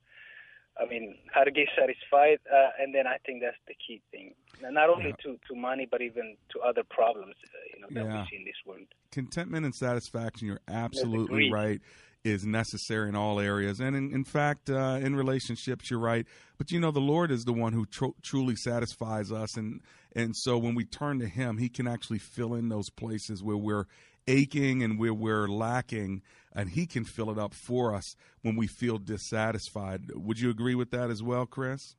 I 0.81 0.87
mean, 0.87 1.17
how 1.33 1.45
to 1.45 1.51
get 1.51 1.69
satisfied, 1.79 2.39
uh, 2.51 2.71
and 2.81 2.95
then 2.95 3.07
I 3.07 3.19
think 3.27 3.43
that's 3.43 3.57
the 3.69 3.75
key 3.75 4.01
thing. 4.11 4.35
Not 4.63 4.89
only 4.89 5.11
yeah. 5.11 5.33
to, 5.33 5.39
to 5.49 5.55
money, 5.55 5.87
but 5.91 6.01
even 6.01 6.37
to 6.53 6.61
other 6.61 6.83
problems, 6.89 7.35
uh, 7.45 7.59
you 7.75 7.81
know, 7.81 7.87
that 7.91 8.11
yeah. 8.11 8.23
we 8.23 8.29
see 8.31 8.37
in 8.37 8.45
this 8.45 8.55
world. 8.67 8.87
Contentment 9.11 9.65
and 9.65 9.75
satisfaction, 9.75 10.47
you're 10.47 10.61
absolutely 10.69 11.51
right, 11.51 11.81
is 12.25 12.47
necessary 12.47 13.09
in 13.09 13.17
all 13.17 13.41
areas, 13.41 13.81
and 13.81 13.95
in, 13.95 14.13
in 14.13 14.25
fact, 14.25 14.71
uh, 14.71 14.99
in 15.03 15.17
relationships, 15.17 15.91
you're 15.91 16.01
right. 16.01 16.27
But 16.59 16.71
you 16.71 16.81
know, 16.81 16.91
the 16.91 17.01
Lord 17.01 17.31
is 17.31 17.45
the 17.45 17.53
one 17.53 17.73
who 17.73 17.87
tr- 17.87 18.17
truly 18.23 18.57
satisfies 18.57 19.33
us, 19.33 19.57
and 19.57 19.81
and 20.15 20.37
so 20.37 20.59
when 20.59 20.75
we 20.75 20.85
turn 20.85 21.19
to 21.21 21.27
Him, 21.27 21.59
He 21.59 21.69
can 21.69 21.87
actually 21.87 22.19
fill 22.19 22.55
in 22.55 22.69
those 22.69 22.91
places 22.91 23.43
where 23.43 23.57
we're 23.57 23.87
aching 24.27 24.83
and 24.83 24.99
where 24.99 25.15
we're 25.15 25.49
lacking, 25.49 26.23
and 26.55 26.71
He 26.71 26.87
can 26.87 27.05
fill 27.05 27.31
it 27.31 27.39
up 27.39 27.55
for 27.55 27.95
us 27.95 28.15
when 28.43 28.57
we 28.57 28.67
feel 28.67 28.99
dissatisfied. 28.99 30.03
Would 30.15 30.39
you 30.39 30.51
agree 30.51 30.75
with 30.75 30.91
that 30.91 31.11
as 31.11 31.23
well, 31.23 31.47
Chris? 31.47 31.97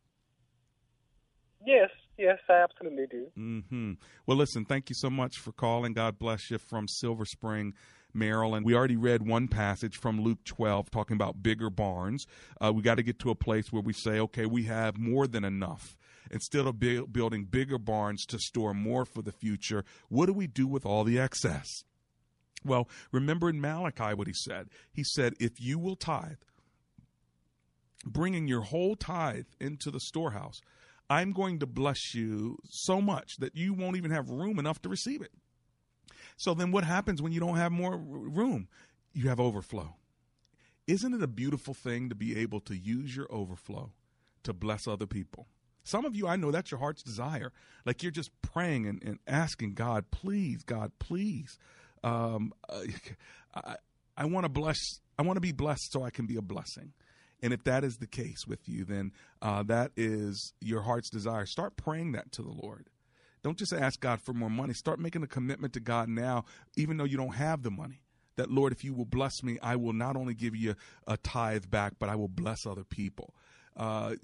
Yes, 1.66 1.90
yes, 2.18 2.40
I 2.50 2.64
absolutely 2.64 3.06
do. 3.10 3.28
Mm-hmm. 3.38 3.94
Well, 4.26 4.38
listen, 4.38 4.66
thank 4.66 4.90
you 4.90 4.96
so 4.96 5.10
much 5.10 5.38
for 5.38 5.52
calling. 5.52 5.94
God 5.94 6.18
bless 6.18 6.50
you 6.50 6.58
from 6.58 6.88
Silver 6.88 7.26
Spring. 7.26 7.74
Maryland. 8.14 8.66
We 8.66 8.76
already 8.76 8.98
read 8.98 9.26
one 9.26 9.48
passage 9.48 9.98
from 9.98 10.22
Luke 10.22 10.44
12 10.46 10.92
talking 10.92 11.16
about 11.16 11.42
bigger 11.42 11.70
barns. 11.70 12.26
Uh, 12.60 12.72
we 12.74 12.82
got 12.82 12.96
to 12.96 13.04
get 13.04 13.20
to 13.20 13.30
a 13.30 13.36
place 13.36 13.72
where 13.72 13.82
we 13.82 13.94
say, 13.94 14.20
okay, 14.20 14.46
we 14.46 14.64
have 14.64 14.98
more 14.98 15.28
than 15.28 15.44
enough. 15.44 15.96
Instead 16.30 16.66
of 16.66 16.80
building 16.80 17.46
bigger 17.46 17.78
barns 17.78 18.26
to 18.26 18.40
store 18.40 18.74
more 18.74 19.06
for 19.06 19.22
the 19.22 19.32
future, 19.32 19.84
what 20.08 20.28
do 20.28 20.34
we 20.34 20.48
do 20.48 20.68
with 20.68 20.86
all 20.86 21.04
the 21.04 21.20
excess? 21.20 21.84
Well, 22.64 22.88
remember 23.12 23.50
in 23.50 23.60
Malachi 23.60 24.14
what 24.14 24.28
he 24.28 24.34
said? 24.34 24.70
He 24.92 25.04
said, 25.04 25.34
If 25.40 25.60
you 25.60 25.80
will 25.80 25.96
tithe, 25.96 26.38
bringing 28.06 28.48
your 28.48 28.62
whole 28.62 28.96
tithe 28.96 29.48
into 29.60 29.90
the 29.90 30.00
storehouse, 30.00 30.62
I'm 31.10 31.34
going 31.34 31.60
to 31.60 31.66
bless 31.66 32.14
you 32.14 32.58
so 32.70 33.02
much 33.02 33.38
that 33.40 33.56
you 33.56 33.74
won't 33.74 33.98
even 33.98 34.12
have 34.12 34.30
room 34.30 34.60
enough 34.60 34.82
to 34.84 34.90
receive 34.90 35.22
it. 35.22 35.32
So 36.38 36.54
then 36.54 36.72
what 36.72 36.84
happens 36.84 37.22
when 37.22 37.32
you 37.32 37.40
don't 37.40 37.58
have 37.58 37.72
more 37.72 37.98
room? 37.98 38.68
You 39.14 39.28
have 39.30 39.40
overflow. 39.40 39.96
Isn't 40.88 41.14
it 41.14 41.22
a 41.22 41.28
beautiful 41.28 41.74
thing 41.74 42.10
to 42.10 42.16
be 42.16 42.38
able 42.38 42.60
to 42.62 42.76
use 42.76 43.16
your 43.16 43.28
overflow 43.32 43.92
to 44.44 44.54
bless 44.54 44.88
other 44.88 45.06
people? 45.06 45.48
Some 45.84 46.06
of 46.06 46.16
you, 46.16 46.28
I 46.28 46.36
know 46.36 46.52
that's 46.52 46.72
your 46.72 46.80
heart's 46.80 47.04
desire. 47.04 47.52
Like 47.86 48.04
you're 48.04 48.12
just 48.12 48.32
praying 48.42 48.88
and, 48.88 49.02
and 49.04 49.20
asking 49.28 49.74
God, 49.74 50.12
please, 50.12 50.64
God, 50.64 50.92
please 51.00 51.58
um, 52.04 52.54
I, 53.56 53.76
I 54.18 54.26
want 54.26 54.46
to 54.46 54.50
bless. 54.50 54.80
I 55.18 55.24
want 55.24 55.38
to 55.38 55.42
be 55.42 55.52
blessed 55.52 55.92
so 55.92 56.04
I 56.04 56.10
can 56.10 56.26
be 56.26 56.36
a 56.36 56.42
blessing. 56.42 56.94
And 57.44 57.54
if 57.54 57.64
that 57.64 57.84
is 57.84 57.98
the 57.98 58.08
case 58.08 58.46
with 58.48 58.70
you, 58.70 58.86
then 58.86 59.12
uh, 59.42 59.64
that 59.64 59.92
is 59.96 60.54
your 60.62 60.82
heart's 60.82 61.10
desire. 61.10 61.46
Start 61.46 61.76
praying 61.76 62.12
that 62.12 62.32
to 62.34 62.44
the 62.44 62.52
Lord. 62.52 62.88
Don't 63.44 63.58
just 63.58 63.74
ask 63.74 64.00
God 64.00 64.22
for 64.22 64.34
more 64.34 64.50
money. 64.50 64.74
Start 64.74 65.00
making 65.00 65.24
a 65.24 65.28
commitment 65.28 65.74
to 65.74 65.80
God 65.80 66.08
now, 66.10 66.46
even 66.76 66.98
though 66.98 67.06
you 67.06 67.18
don't 67.18 67.36
have 67.36 67.64
the 67.64 67.72
money. 67.72 68.04
That, 68.36 68.52
Lord, 68.52 68.72
if 68.72 68.84
you 68.84 68.94
will 68.94 69.06
bless 69.06 69.44
me, 69.44 69.58
I 69.62 69.76
will 69.76 69.94
not 69.94 70.16
only 70.16 70.34
give 70.34 70.56
you 70.56 70.76
a 71.08 71.18
tithe 71.18 71.70
back, 71.70 71.94
but 72.00 72.10
I 72.10 72.16
will 72.16 72.28
bless 72.28 72.66
other 72.66 72.84
people. 72.84 73.34
Uh, 73.76 74.16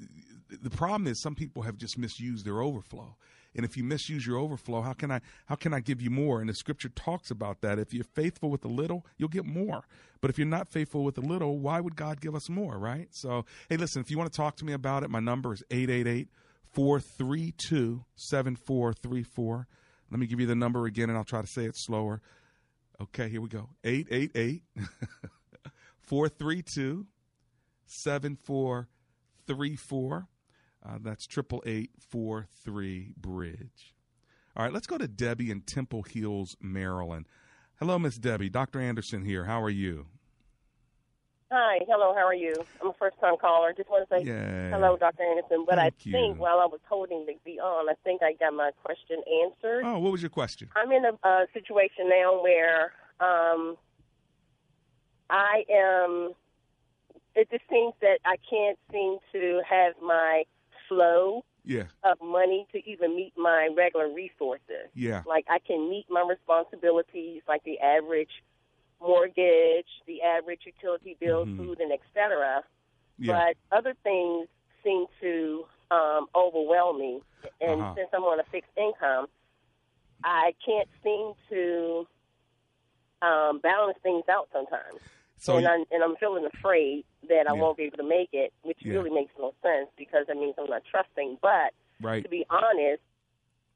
the 0.49 0.69
problem 0.69 1.07
is 1.07 1.21
some 1.21 1.35
people 1.35 1.63
have 1.63 1.77
just 1.77 1.97
misused 1.97 2.45
their 2.45 2.61
overflow. 2.61 3.15
And 3.55 3.65
if 3.65 3.75
you 3.75 3.83
misuse 3.83 4.25
your 4.25 4.37
overflow, 4.37 4.81
how 4.81 4.93
can 4.93 5.11
I 5.11 5.21
how 5.45 5.55
can 5.55 5.73
I 5.73 5.79
give 5.79 6.01
you 6.01 6.09
more? 6.09 6.39
And 6.39 6.49
the 6.49 6.53
scripture 6.53 6.89
talks 6.89 7.31
about 7.31 7.61
that. 7.61 7.79
If 7.79 7.93
you're 7.93 8.03
faithful 8.03 8.49
with 8.49 8.63
a 8.65 8.69
little, 8.69 9.05
you'll 9.17 9.29
get 9.29 9.45
more. 9.45 9.83
But 10.21 10.29
if 10.29 10.37
you're 10.37 10.47
not 10.47 10.67
faithful 10.67 11.03
with 11.03 11.17
a 11.17 11.21
little, 11.21 11.59
why 11.59 11.79
would 11.79 11.95
God 11.95 12.21
give 12.21 12.35
us 12.35 12.49
more, 12.49 12.77
right? 12.77 13.07
So, 13.11 13.45
hey, 13.69 13.77
listen, 13.77 14.01
if 14.01 14.11
you 14.11 14.17
want 14.17 14.31
to 14.31 14.37
talk 14.37 14.55
to 14.57 14.65
me 14.65 14.73
about 14.73 15.03
it, 15.03 15.09
my 15.09 15.19
number 15.19 15.53
is 15.53 15.63
888 15.71 16.29
432 16.71 18.03
7434. 18.15 19.67
Let 20.09 20.19
me 20.19 20.27
give 20.27 20.39
you 20.39 20.45
the 20.45 20.55
number 20.55 20.85
again 20.85 21.09
and 21.09 21.17
I'll 21.17 21.23
try 21.23 21.41
to 21.41 21.47
say 21.47 21.65
it 21.65 21.75
slower. 21.75 22.21
Okay, 22.99 23.29
here 23.29 23.41
we 23.41 23.49
go. 23.49 23.69
888 23.83 24.63
432 26.01 27.05
7434. 27.85 30.27
Uh, 30.85 30.97
that's 31.01 31.27
triple 31.27 31.63
eight 31.65 31.91
four 31.99 32.47
three 32.63 33.13
bridge. 33.17 33.93
All 34.55 34.63
right, 34.63 34.73
let's 34.73 34.87
go 34.87 34.97
to 34.97 35.07
Debbie 35.07 35.51
in 35.51 35.61
Temple 35.61 36.03
Hills, 36.03 36.57
Maryland. 36.59 37.27
Hello, 37.79 37.99
Miss 37.99 38.17
Debbie. 38.17 38.49
Dr. 38.49 38.79
Anderson 38.79 39.23
here. 39.23 39.45
How 39.45 39.61
are 39.61 39.69
you? 39.69 40.07
Hi, 41.51 41.79
hello, 41.87 42.13
how 42.13 42.25
are 42.25 42.33
you? 42.33 42.53
I'm 42.81 42.89
a 42.89 42.93
first 42.99 43.17
time 43.21 43.35
caller. 43.39 43.71
Just 43.71 43.89
want 43.89 44.09
to 44.09 44.17
say 44.17 44.25
hello, 44.25 44.97
Dr. 44.97 45.23
Anderson. 45.23 45.63
But 45.65 45.75
Thank 45.75 45.93
I 46.07 46.11
think 46.11 46.39
while 46.39 46.59
I 46.59 46.65
was 46.65 46.81
holding 46.89 47.25
the, 47.25 47.37
the 47.45 47.61
on, 47.61 47.87
I 47.87 47.93
think 48.03 48.21
I 48.21 48.33
got 48.33 48.53
my 48.53 48.71
question 48.83 49.17
answered. 49.45 49.83
Oh, 49.85 49.99
what 49.99 50.11
was 50.11 50.21
your 50.21 50.29
question? 50.29 50.69
I'm 50.75 50.91
in 50.91 51.05
a, 51.05 51.27
a 51.27 51.45
situation 51.53 52.09
now 52.09 52.41
where 52.43 52.91
um, 53.21 53.77
I 55.29 55.63
am. 55.71 56.33
It 57.35 57.49
just 57.49 57.63
seems 57.69 57.93
that 58.01 58.19
I 58.25 58.35
can't 58.49 58.77
seem 58.91 59.19
to 59.31 59.61
have 59.69 59.93
my 60.01 60.43
flow 60.87 61.43
Yeah, 61.65 61.85
of 62.03 62.17
money 62.21 62.65
to 62.71 62.79
even 62.89 63.15
meet 63.15 63.33
my 63.37 63.69
regular 63.75 64.09
resources. 64.13 64.89
yeah, 64.95 65.23
Like 65.25 65.45
I 65.49 65.59
can 65.59 65.89
meet 65.89 66.05
my 66.09 66.21
responsibilities, 66.21 67.41
like 67.47 67.63
the 67.63 67.79
average 67.79 68.31
mortgage, 69.01 69.87
the 70.07 70.21
average 70.21 70.61
utility 70.65 71.15
bills, 71.19 71.47
Mhm. 71.49 71.57
food, 71.57 71.79
and 71.79 71.91
et 71.91 72.01
cetera. 72.13 72.63
yeah. 73.19 73.33
But 73.33 73.57
other 73.77 73.93
things 74.03 74.47
seem 74.83 75.05
to 75.21 75.67
um, 75.91 76.27
overwhelm 76.35 76.99
me, 76.99 77.21
and 77.61 77.81
Uh-huh. 77.81 77.93
since 77.95 78.09
I'm 78.13 78.23
on 78.23 78.39
a 78.39 78.43
fixed 78.51 78.71
income, 78.77 79.27
I 80.23 80.53
can't 80.65 80.89
seem 81.03 81.33
to 81.49 82.07
um, 83.21 83.59
balance 83.59 83.97
things 84.03 84.23
out 84.29 84.47
sometimes. 84.53 84.99
So 85.39 85.57
and, 85.57 85.67
I'm, 85.67 85.85
and 85.91 86.03
I'm 86.03 86.15
feeling 86.17 86.45
afraid 86.45 87.05
that 87.29 87.45
I 87.47 87.53
Yeah. 87.53 87.61
won't 87.61 87.77
be 87.77 87.83
able 87.83 87.97
to 87.97 88.03
make 88.03 88.29
it, 88.33 88.53
which 88.63 88.79
Yeah. 88.81 88.93
really 88.93 89.09
makes 89.11 89.31
no 89.39 89.53
sense 89.61 89.89
because 89.97 90.25
that 90.27 90.35
means 90.35 90.55
I'm 90.57 90.69
not 90.69 90.83
trusting. 90.89 91.37
But 91.41 91.73
right. 92.01 92.23
to 92.23 92.29
be 92.29 92.45
honest, 92.49 93.01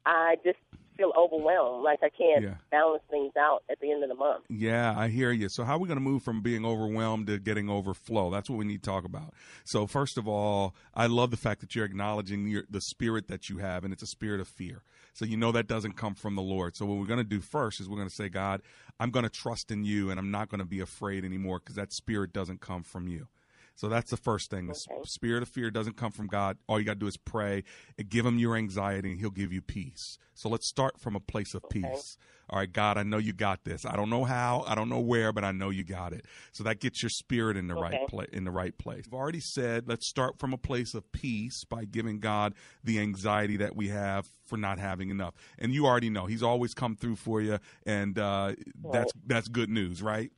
I 0.04 0.36
just 0.44 0.58
feel 1.02 1.12
overwhelmed. 1.16 1.82
Like 1.82 2.00
I 2.02 2.08
can't 2.08 2.42
Yeah. 2.42 2.54
balance 2.70 3.02
things 3.10 3.32
out 3.36 3.62
at 3.70 3.80
the 3.80 3.90
end 3.90 4.02
of 4.02 4.08
the 4.08 4.14
month. 4.14 4.44
Yeah, 4.48 4.94
I 4.96 5.08
hear 5.08 5.32
you. 5.32 5.48
So, 5.48 5.64
how 5.64 5.74
are 5.74 5.78
we 5.78 5.88
going 5.88 5.96
to 5.98 6.02
move 6.04 6.22
from 6.22 6.42
being 6.42 6.64
overwhelmed 6.64 7.26
to 7.26 7.38
getting 7.38 7.68
overflow? 7.68 8.30
That's 8.30 8.48
what 8.48 8.58
we 8.58 8.64
need 8.64 8.82
to 8.82 8.90
talk 8.90 9.04
about. 9.04 9.34
So, 9.64 9.86
first 9.86 10.16
of 10.18 10.28
all, 10.28 10.74
I 10.94 11.06
love 11.06 11.30
the 11.30 11.36
fact 11.36 11.60
that 11.60 11.74
you're 11.74 11.84
acknowledging 11.84 12.46
your, 12.46 12.64
the 12.70 12.80
spirit 12.80 13.28
that 13.28 13.48
you 13.48 13.58
have, 13.58 13.84
and 13.84 13.92
it's 13.92 14.02
a 14.02 14.06
spirit 14.06 14.40
of 14.40 14.48
fear. 14.48 14.82
So, 15.14 15.24
you 15.24 15.36
know 15.36 15.52
that 15.52 15.66
doesn't 15.66 15.96
come 15.96 16.14
from 16.14 16.36
the 16.36 16.42
Lord. 16.42 16.76
So, 16.76 16.86
what 16.86 16.98
we're 16.98 17.06
going 17.06 17.18
to 17.18 17.24
do 17.24 17.40
first 17.40 17.80
is 17.80 17.88
we're 17.88 17.96
going 17.96 18.08
to 18.08 18.14
say, 18.14 18.28
God, 18.28 18.62
I'm 19.00 19.10
going 19.10 19.24
to 19.24 19.30
trust 19.30 19.70
in 19.70 19.84
you, 19.84 20.10
and 20.10 20.18
I'm 20.18 20.30
not 20.30 20.48
going 20.48 20.60
to 20.60 20.64
be 20.64 20.80
afraid 20.80 21.24
anymore 21.24 21.58
because 21.58 21.76
that 21.76 21.92
spirit 21.92 22.32
doesn't 22.32 22.60
come 22.60 22.82
from 22.82 23.08
you. 23.08 23.26
So 23.74 23.88
that's 23.88 24.10
the 24.10 24.16
first 24.16 24.50
thing. 24.50 24.66
The 24.66 24.72
Okay. 24.72 25.02
spirit 25.04 25.42
of 25.42 25.48
fear 25.48 25.70
doesn't 25.70 25.96
come 25.96 26.12
from 26.12 26.26
God. 26.26 26.58
All 26.68 26.78
you 26.78 26.84
got 26.84 26.94
to 26.94 26.98
do 27.00 27.06
is 27.06 27.16
pray 27.16 27.64
and 27.98 28.08
give 28.08 28.24
him 28.26 28.38
your 28.38 28.56
anxiety, 28.56 29.10
and 29.10 29.20
he'll 29.20 29.30
give 29.30 29.52
you 29.52 29.62
peace. 29.62 30.18
So 30.34 30.48
let's 30.48 30.68
start 30.68 31.00
from 31.00 31.16
a 31.16 31.20
place 31.20 31.54
of 31.54 31.62
peace. 31.70 32.16
All 32.50 32.58
right, 32.58 32.70
God, 32.70 32.98
I 32.98 33.02
know 33.02 33.18
you 33.18 33.32
got 33.32 33.64
this. 33.64 33.86
I 33.86 33.96
don't 33.96 34.10
know 34.10 34.24
how, 34.24 34.64
I 34.66 34.74
don't 34.74 34.88
know 34.88 35.00
where, 35.00 35.32
but 35.32 35.42
I 35.44 35.52
know 35.52 35.70
you 35.70 35.84
got 35.84 36.12
it. 36.12 36.26
So 36.52 36.64
that 36.64 36.80
gets 36.80 37.02
your 37.02 37.08
spirit 37.08 37.56
in 37.56 37.66
the 37.66 37.74
right 37.74 38.06
place. 38.08 38.28
In 38.32 38.44
the 38.44 38.50
right 38.50 38.76
place. 38.76 39.04
I've 39.06 39.14
already 39.14 39.40
said, 39.40 39.88
let's 39.88 40.06
start 40.08 40.38
from 40.38 40.52
a 40.52 40.58
place 40.58 40.92
of 40.94 41.10
peace 41.12 41.64
by 41.64 41.84
giving 41.84 42.18
God 42.18 42.54
the 42.84 42.98
anxiety 42.98 43.56
that 43.58 43.74
we 43.74 43.88
have 43.88 44.26
for 44.44 44.56
not 44.56 44.78
having 44.78 45.08
enough. 45.10 45.34
And 45.58 45.72
you 45.72 45.86
already 45.86 46.10
know 46.10 46.26
He's 46.26 46.42
always 46.42 46.74
come 46.74 46.94
through 46.96 47.16
for 47.16 47.40
you, 47.40 47.58
and 47.86 48.18
uh, 48.18 48.54
that's 48.92 49.12
that's 49.26 49.48
good 49.48 49.70
news, 49.70 50.02
right? 50.02 50.30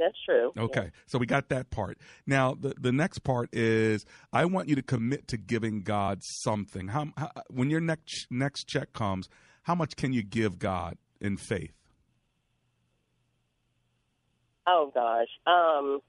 That's 0.00 0.16
true. 0.24 0.52
Okay, 0.56 0.90
so 1.06 1.18
we 1.18 1.26
got 1.26 1.50
that 1.50 1.68
part. 1.70 1.98
Now, 2.26 2.54
the 2.58 2.74
the 2.80 2.90
next 2.90 3.18
part 3.18 3.50
is 3.52 4.06
I 4.32 4.46
want 4.46 4.68
you 4.68 4.74
to 4.76 4.82
commit 4.82 5.28
to 5.28 5.36
giving 5.36 5.82
God 5.82 6.20
something. 6.22 6.88
How, 6.88 7.08
how 7.18 7.30
when 7.50 7.68
your 7.68 7.82
next 7.82 8.26
next 8.30 8.66
check 8.66 8.94
comes, 8.94 9.28
how 9.64 9.74
much 9.74 9.96
can 9.96 10.14
you 10.14 10.22
give 10.22 10.58
God 10.58 10.96
in 11.20 11.36
faith? 11.36 11.74
Oh 14.66 14.90
gosh. 14.94 15.28
Um, 15.46 16.00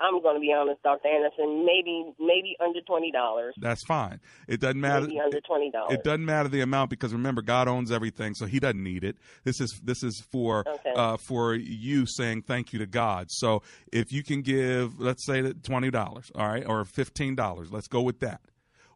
I'm 0.00 0.22
going 0.22 0.36
to 0.36 0.40
be 0.40 0.52
honest, 0.52 0.82
Dr. 0.82 1.08
Anderson. 1.08 1.66
Maybe 1.66 2.04
maybe 2.20 2.56
under 2.64 2.80
twenty 2.82 3.10
dollars. 3.10 3.54
That's 3.58 3.84
fine. 3.84 4.20
It 4.46 4.60
doesn't 4.60 4.80
matter. 4.80 5.06
Maybe 5.06 5.20
under 5.20 5.40
twenty 5.40 5.70
dollars. 5.70 5.94
It 5.94 6.04
doesn't 6.04 6.24
matter 6.24 6.48
the 6.48 6.60
amount 6.60 6.90
because 6.90 7.12
remember, 7.12 7.42
God 7.42 7.66
owns 7.68 7.90
everything, 7.90 8.34
so 8.34 8.46
He 8.46 8.60
doesn't 8.60 8.82
need 8.82 9.02
it. 9.04 9.16
This 9.44 9.60
is 9.60 9.80
this 9.82 10.02
is 10.02 10.24
for 10.30 10.64
Okay. 10.68 10.92
uh, 10.94 11.16
for 11.16 11.54
you 11.54 12.06
saying 12.06 12.42
thank 12.42 12.72
you 12.72 12.78
to 12.78 12.86
God. 12.86 13.26
So 13.30 13.62
if 13.92 14.12
you 14.12 14.22
can 14.22 14.42
give, 14.42 15.00
let's 15.00 15.24
say 15.26 15.40
that 15.40 15.64
twenty 15.64 15.90
dollars, 15.90 16.30
all 16.34 16.46
right, 16.48 16.64
or 16.66 16.84
fifteen 16.84 17.34
dollars, 17.34 17.72
let's 17.72 17.88
go 17.88 18.02
with 18.02 18.20
that. 18.20 18.40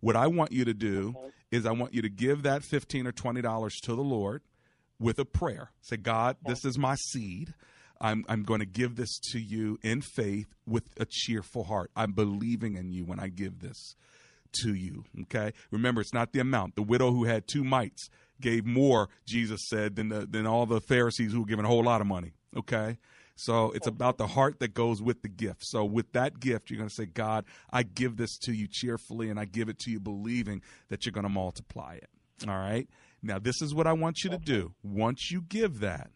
What 0.00 0.16
I 0.16 0.26
want 0.26 0.52
you 0.52 0.64
to 0.64 0.74
do 0.74 1.14
is 1.50 1.66
I 1.66 1.72
want 1.72 1.94
you 1.94 2.02
to 2.02 2.08
give 2.08 2.42
that 2.44 2.62
fifteen 2.62 3.06
or 3.06 3.12
twenty 3.12 3.42
dollars 3.42 3.74
to 3.82 3.94
the 3.94 4.02
Lord 4.02 4.42
with 5.00 5.18
a 5.18 5.24
prayer. 5.24 5.70
Say, 5.80 5.96
God, 5.96 6.36
this 6.46 6.64
is 6.64 6.78
my 6.78 6.94
seed. 6.94 7.54
I'm, 8.02 8.24
I'm 8.28 8.42
going 8.42 8.60
to 8.60 8.66
give 8.66 8.96
this 8.96 9.18
to 9.30 9.38
you 9.38 9.78
in 9.82 10.02
faith 10.02 10.48
with 10.66 10.84
a 10.98 11.06
cheerful 11.08 11.64
heart. 11.64 11.90
I'm 11.96 12.12
believing 12.12 12.76
in 12.76 12.92
you 12.92 13.04
when 13.04 13.20
I 13.20 13.28
give 13.28 13.60
this 13.60 13.94
to 14.64 14.74
you. 14.74 15.04
Okay. 15.22 15.52
Remember, 15.70 16.00
it's 16.00 16.12
not 16.12 16.32
the 16.32 16.40
amount. 16.40 16.74
The 16.74 16.82
widow 16.82 17.12
who 17.12 17.24
had 17.24 17.46
two 17.46 17.64
mites 17.64 18.10
gave 18.40 18.66
more, 18.66 19.08
Jesus 19.24 19.68
said, 19.68 19.96
than 19.96 20.08
the, 20.08 20.26
than 20.26 20.46
all 20.46 20.66
the 20.66 20.80
Pharisees 20.80 21.32
who 21.32 21.40
were 21.40 21.46
given 21.46 21.64
a 21.64 21.68
whole 21.68 21.84
lot 21.84 22.00
of 22.00 22.06
money. 22.06 22.32
Okay. 22.56 22.98
So 23.36 23.70
it's 23.70 23.86
about 23.86 24.18
the 24.18 24.26
heart 24.26 24.60
that 24.60 24.74
goes 24.74 25.00
with 25.00 25.22
the 25.22 25.28
gift. 25.28 25.64
So 25.64 25.84
with 25.84 26.12
that 26.12 26.38
gift, 26.38 26.70
you're 26.70 26.76
going 26.76 26.88
to 26.88 26.94
say, 26.94 27.06
God, 27.06 27.44
I 27.72 27.82
give 27.82 28.16
this 28.16 28.36
to 28.38 28.52
you 28.52 28.68
cheerfully 28.70 29.30
and 29.30 29.40
I 29.40 29.46
give 29.46 29.68
it 29.68 29.78
to 29.80 29.90
you 29.90 30.00
believing 30.00 30.60
that 30.88 31.06
you're 31.06 31.12
going 31.12 31.24
to 31.24 31.30
multiply 31.30 31.94
it. 31.94 32.10
All 32.46 32.58
right. 32.58 32.88
Now, 33.22 33.38
this 33.38 33.62
is 33.62 33.74
what 33.74 33.86
I 33.86 33.92
want 33.92 34.24
you 34.24 34.30
to 34.30 34.38
do. 34.38 34.74
Once 34.82 35.30
you 35.30 35.40
give 35.40 35.80
that, 35.80 36.10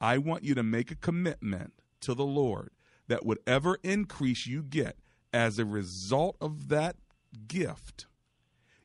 I 0.00 0.18
want 0.18 0.44
you 0.44 0.54
to 0.54 0.62
make 0.62 0.90
a 0.90 0.96
commitment 0.96 1.72
to 2.00 2.14
the 2.14 2.24
Lord 2.24 2.70
that 3.08 3.24
whatever 3.24 3.78
increase 3.82 4.46
you 4.46 4.62
get 4.62 4.96
as 5.32 5.58
a 5.58 5.64
result 5.64 6.36
of 6.40 6.68
that 6.68 6.96
gift, 7.46 8.06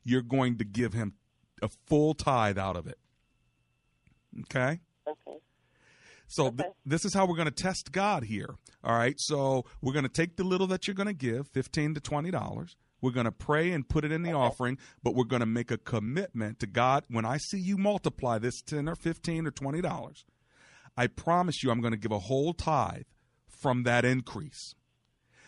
you're 0.02 0.22
going 0.22 0.58
to 0.58 0.64
give 0.64 0.92
him 0.92 1.14
a 1.62 1.68
full 1.86 2.14
tithe 2.14 2.58
out 2.58 2.76
of 2.76 2.86
it. 2.86 2.98
Okay? 4.40 4.80
Okay. 5.06 5.38
So 6.26 6.50
th- 6.50 6.70
this 6.84 7.04
is 7.04 7.14
how 7.14 7.26
we're 7.26 7.36
going 7.36 7.46
to 7.46 7.62
test 7.62 7.92
God 7.92 8.24
here. 8.24 8.56
All 8.82 8.96
right. 8.96 9.14
So 9.18 9.64
we're 9.80 9.92
going 9.92 10.04
to 10.04 10.08
take 10.08 10.36
the 10.36 10.44
little 10.44 10.66
that 10.68 10.86
you're 10.86 10.94
going 10.94 11.06
to 11.06 11.12
give, 11.12 11.48
fifteen 11.48 11.94
to 11.94 12.00
twenty 12.00 12.30
dollars. 12.30 12.76
We're 13.00 13.12
going 13.12 13.26
to 13.26 13.32
pray 13.32 13.70
and 13.70 13.86
put 13.86 14.04
it 14.04 14.12
in 14.12 14.22
the 14.22 14.32
offering, 14.32 14.78
but 15.02 15.14
we're 15.14 15.24
going 15.24 15.40
to 15.40 15.46
make 15.46 15.70
a 15.70 15.76
commitment 15.76 16.58
to 16.60 16.66
God. 16.66 17.04
When 17.08 17.26
I 17.26 17.36
see 17.36 17.58
you 17.58 17.76
multiply 17.76 18.38
this 18.38 18.62
ten 18.62 18.88
or 18.88 18.94
fifteen 18.94 19.46
or 19.46 19.50
twenty 19.50 19.82
dollars, 19.82 20.24
I 20.96 21.06
promise 21.06 21.62
you, 21.62 21.70
I'm 21.70 21.80
going 21.80 21.92
to 21.92 21.98
give 21.98 22.12
a 22.12 22.18
whole 22.18 22.54
tithe 22.54 23.04
from 23.48 23.82
that 23.84 24.04
increase. 24.04 24.74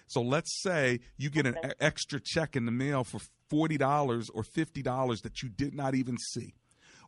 So 0.07 0.23
let's 0.23 0.63
say 0.63 1.01
you 1.17 1.31
get 1.31 1.47
an 1.47 1.57
extra 1.81 2.21
check 2.21 2.57
in 2.57 2.65
the 2.65 2.73
mail 2.73 3.05
for 3.05 3.21
$40 3.51 4.31
or 4.33 4.43
$50 4.43 5.23
that 5.23 5.43
you 5.43 5.49
did 5.49 5.75
not 5.75 5.95
even 5.95 6.17
see. 6.19 6.55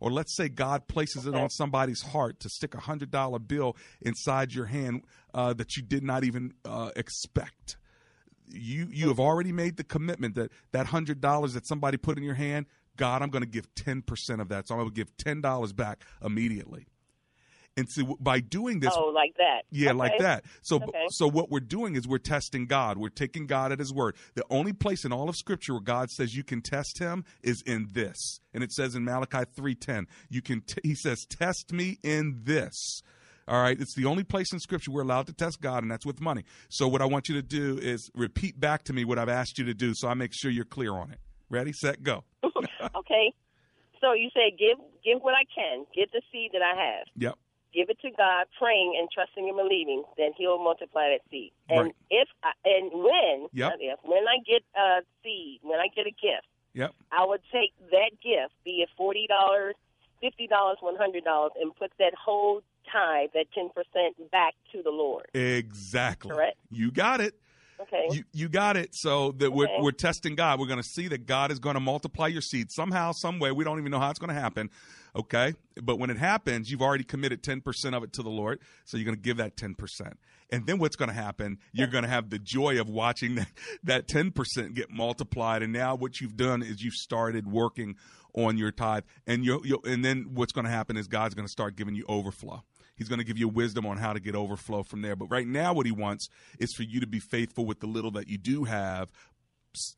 Or 0.00 0.10
let's 0.12 0.36
say 0.36 0.48
God 0.48 0.86
places 0.86 1.26
it 1.26 1.34
on 1.34 1.50
somebody's 1.50 2.02
heart 2.02 2.38
to 2.40 2.48
stick 2.48 2.74
a 2.74 2.78
$100 2.78 3.48
bill 3.48 3.76
inside 4.00 4.52
your 4.52 4.66
hand 4.66 5.02
uh, 5.34 5.54
that 5.54 5.76
you 5.76 5.82
did 5.82 6.04
not 6.04 6.22
even 6.24 6.54
uh, 6.64 6.90
expect. 6.94 7.76
You 8.50 8.88
you 8.90 9.08
have 9.08 9.20
already 9.20 9.52
made 9.52 9.76
the 9.76 9.84
commitment 9.84 10.34
that 10.36 10.52
that 10.72 10.86
$100 10.86 11.52
that 11.52 11.66
somebody 11.66 11.96
put 11.96 12.16
in 12.16 12.24
your 12.24 12.34
hand, 12.34 12.66
God, 12.96 13.22
I'm 13.22 13.30
going 13.30 13.44
to 13.44 13.48
give 13.48 13.72
10% 13.74 14.40
of 14.40 14.48
that. 14.48 14.68
So 14.68 14.74
I'm 14.74 14.80
going 14.80 14.90
to 14.90 14.94
give 14.94 15.16
$10 15.16 15.76
back 15.76 16.04
immediately. 16.22 16.86
And 17.78 17.88
so 17.88 18.16
by 18.20 18.40
doing 18.40 18.80
this, 18.80 18.92
Oh, 18.96 19.06
like 19.14 19.34
that. 19.38 19.62
yeah, 19.70 19.92
like 19.92 20.18
that. 20.18 20.44
So 20.62 20.76
Okay. 20.76 21.06
so 21.10 21.28
what 21.28 21.50
we're 21.50 21.60
doing 21.60 21.94
is 21.96 22.06
we're 22.08 22.18
testing 22.18 22.66
God. 22.66 22.98
We're 22.98 23.08
taking 23.08 23.46
God 23.46 23.72
at 23.72 23.78
his 23.78 23.92
word. 23.92 24.16
The 24.34 24.44
only 24.50 24.72
place 24.72 25.04
in 25.04 25.12
all 25.12 25.28
of 25.28 25.36
scripture 25.36 25.74
where 25.74 25.82
God 25.82 26.10
says 26.10 26.34
you 26.34 26.44
can 26.44 26.60
test 26.60 26.98
him 26.98 27.24
is 27.42 27.62
in 27.62 27.88
this. 27.92 28.40
And 28.52 28.62
it 28.64 28.72
says 28.72 28.94
in 28.94 29.04
Malachi 29.04 29.44
3:10, 29.56 30.06
you 30.28 30.42
can 30.42 30.60
t- 30.62 30.80
he 30.82 30.94
says 30.94 31.24
test 31.30 31.72
me 31.72 31.98
in 32.02 32.40
this. 32.44 33.00
All 33.46 33.62
right, 33.62 33.80
it's 33.80 33.94
the 33.94 34.04
only 34.04 34.24
place 34.24 34.52
in 34.52 34.60
scripture 34.60 34.90
we're 34.90 35.00
allowed 35.02 35.26
to 35.28 35.32
test 35.32 35.60
God 35.62 35.82
and 35.82 35.90
that's 35.90 36.04
with 36.04 36.20
money. 36.20 36.44
So 36.68 36.86
what 36.86 37.00
I 37.00 37.06
want 37.06 37.28
you 37.30 37.34
to 37.36 37.42
do 37.42 37.78
is 37.78 38.10
repeat 38.14 38.60
back 38.60 38.82
to 38.84 38.92
me 38.92 39.04
what 39.06 39.18
I've 39.18 39.30
asked 39.30 39.56
you 39.58 39.64
to 39.66 39.74
do 39.74 39.92
so 39.94 40.06
I 40.08 40.14
make 40.14 40.32
sure 40.34 40.50
you're 40.50 40.66
clear 40.66 40.92
on 40.92 41.10
it. 41.12 41.18
Ready, 41.48 41.72
set, 41.72 42.02
go. 42.02 42.24
okay. 42.44 43.32
So 44.00 44.12
you 44.12 44.28
said 44.34 44.58
give 44.58 44.76
give 45.04 45.22
what 45.22 45.34
I 45.34 45.44
can, 45.54 45.86
give 45.94 46.10
the 46.12 46.20
seed 46.30 46.50
that 46.52 46.62
I 46.62 46.74
have, 46.76 47.06
Yep. 47.16 47.38
Give 47.78 47.88
it 47.90 48.00
to 48.02 48.10
God, 48.10 48.46
praying 48.58 48.98
and 48.98 49.06
trusting 49.14 49.46
and 49.46 49.56
believing, 49.56 50.02
then 50.18 50.32
He'll 50.36 50.58
multiply 50.58 51.14
that 51.14 51.22
seed. 51.30 51.52
And 51.70 51.94
Right. 51.94 51.96
if 52.10 52.28
I, 52.42 52.52
and 52.64 52.90
when 52.92 53.36
Yep. 53.54 53.70
not 53.70 53.80
if 53.80 53.98
when 54.02 54.26
I 54.26 54.38
get 54.42 54.62
a 54.74 55.02
seed, 55.22 55.60
when 55.62 55.78
I 55.78 55.86
get 55.94 56.06
a 56.06 56.10
gift, 56.10 56.48
Yep. 56.74 56.92
I 57.12 57.24
would 57.24 57.42
take 57.52 57.72
that 57.94 58.10
gift, 58.20 58.54
be 58.64 58.82
it 58.82 58.90
forty 58.96 59.26
dollars, 59.28 59.74
fifty 60.20 60.46
dollars, 60.46 60.78
one 60.80 60.96
hundred 60.96 61.22
dollars, 61.24 61.52
and 61.60 61.74
put 61.76 61.92
that 61.98 62.14
whole 62.14 62.62
tithe, 62.90 63.30
that 63.34 63.46
ten 63.52 63.68
percent, 63.70 64.30
back 64.30 64.54
to 64.72 64.82
the 64.82 64.90
Lord. 64.90 65.26
Exactly. 65.34 66.30
Correct. 66.34 66.56
You 66.70 66.90
got 66.90 67.20
it. 67.20 67.34
Okay. 67.80 68.08
You 68.10 68.24
you 68.32 68.48
got 68.48 68.76
it. 68.76 68.90
So 68.92 69.32
that 69.38 69.52
we're 69.52 69.68
we're 69.80 69.92
testing 69.92 70.34
God. 70.34 70.58
We're 70.58 70.66
going 70.66 70.82
to 70.82 70.88
see 70.88 71.08
that 71.08 71.26
God 71.26 71.52
is 71.52 71.58
going 71.58 71.74
to 71.74 71.80
multiply 71.80 72.26
your 72.26 72.40
seed 72.40 72.70
somehow, 72.70 73.12
some 73.12 73.38
way. 73.38 73.52
We 73.52 73.64
don't 73.64 73.78
even 73.78 73.90
know 73.90 74.00
how 74.00 74.10
it's 74.10 74.18
going 74.18 74.34
to 74.34 74.40
happen. 74.40 74.70
Okay, 75.16 75.54
but 75.82 75.98
when 75.98 76.10
it 76.10 76.18
happens, 76.18 76.70
you've 76.70 76.82
already 76.82 77.04
committed 77.04 77.42
ten 77.42 77.60
percent 77.60 77.94
of 77.94 78.02
it 78.02 78.12
to 78.14 78.22
the 78.22 78.30
Lord. 78.30 78.60
So 78.84 78.96
you're 78.96 79.04
going 79.06 79.16
to 79.16 79.22
give 79.22 79.38
that 79.38 79.56
ten 79.56 79.74
percent, 79.74 80.18
and 80.50 80.66
then 80.66 80.78
what's 80.78 80.96
going 80.96 81.08
to 81.08 81.14
happen? 81.14 81.58
You're 81.72 81.86
going 81.86 82.04
to 82.04 82.10
have 82.10 82.30
the 82.30 82.38
joy 82.38 82.80
of 82.80 82.88
watching 82.88 83.36
that 83.36 83.48
that 83.84 84.08
ten 84.08 84.32
percent 84.32 84.74
get 84.74 84.90
multiplied. 84.90 85.62
And 85.62 85.72
now 85.72 85.94
what 85.94 86.20
you've 86.20 86.36
done 86.36 86.62
is 86.62 86.82
you've 86.82 86.94
started 86.94 87.46
working 87.46 87.96
on 88.34 88.58
your 88.58 88.70
tithe, 88.70 89.04
and 89.26 89.44
you 89.44 89.62
and 89.84 90.04
then 90.04 90.30
what's 90.34 90.52
going 90.52 90.66
to 90.66 90.70
happen 90.70 90.96
is 90.96 91.08
God's 91.08 91.34
going 91.34 91.46
to 91.46 91.52
start 91.52 91.74
giving 91.74 91.94
you 91.94 92.04
overflow. 92.08 92.62
He's 92.98 93.08
going 93.08 93.20
to 93.20 93.24
give 93.24 93.38
you 93.38 93.48
wisdom 93.48 93.86
on 93.86 93.96
how 93.96 94.12
to 94.12 94.20
get 94.20 94.34
overflow 94.34 94.82
from 94.82 95.02
there. 95.02 95.16
But 95.16 95.26
right 95.26 95.46
now, 95.46 95.72
what 95.72 95.86
he 95.86 95.92
wants 95.92 96.28
is 96.58 96.74
for 96.74 96.82
you 96.82 97.00
to 97.00 97.06
be 97.06 97.20
faithful 97.20 97.64
with 97.64 97.80
the 97.80 97.86
little 97.86 98.10
that 98.12 98.28
you 98.28 98.36
do 98.38 98.64
have 98.64 99.10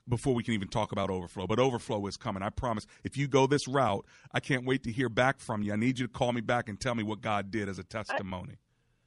before 0.09 0.35
we 0.35 0.43
can 0.43 0.53
even 0.55 0.69
talk 0.69 0.93
about 0.93 1.11
overflow. 1.11 1.47
But 1.47 1.59
overflow 1.59 2.07
is 2.07 2.17
coming. 2.17 2.43
I 2.43 2.51
promise. 2.51 2.87
If 3.05 3.17
you 3.17 3.27
go 3.29 3.47
this 3.47 3.67
route, 3.67 4.05
I 4.35 4.41
can't 4.41 4.67
wait 4.67 4.83
to 4.85 4.93
hear 4.93 5.09
back 5.09 5.41
from 5.41 5.63
you. 5.63 5.73
I 5.73 5.77
need 5.77 5.99
you 5.99 6.07
to 6.07 6.13
call 6.13 6.33
me 6.33 6.41
back 6.41 6.69
and 6.69 6.79
tell 6.79 6.95
me 6.95 7.03
what 7.03 7.21
God 7.21 7.51
did 7.51 7.69
as 7.69 7.79
a 7.79 7.85
testimony. 7.85 8.57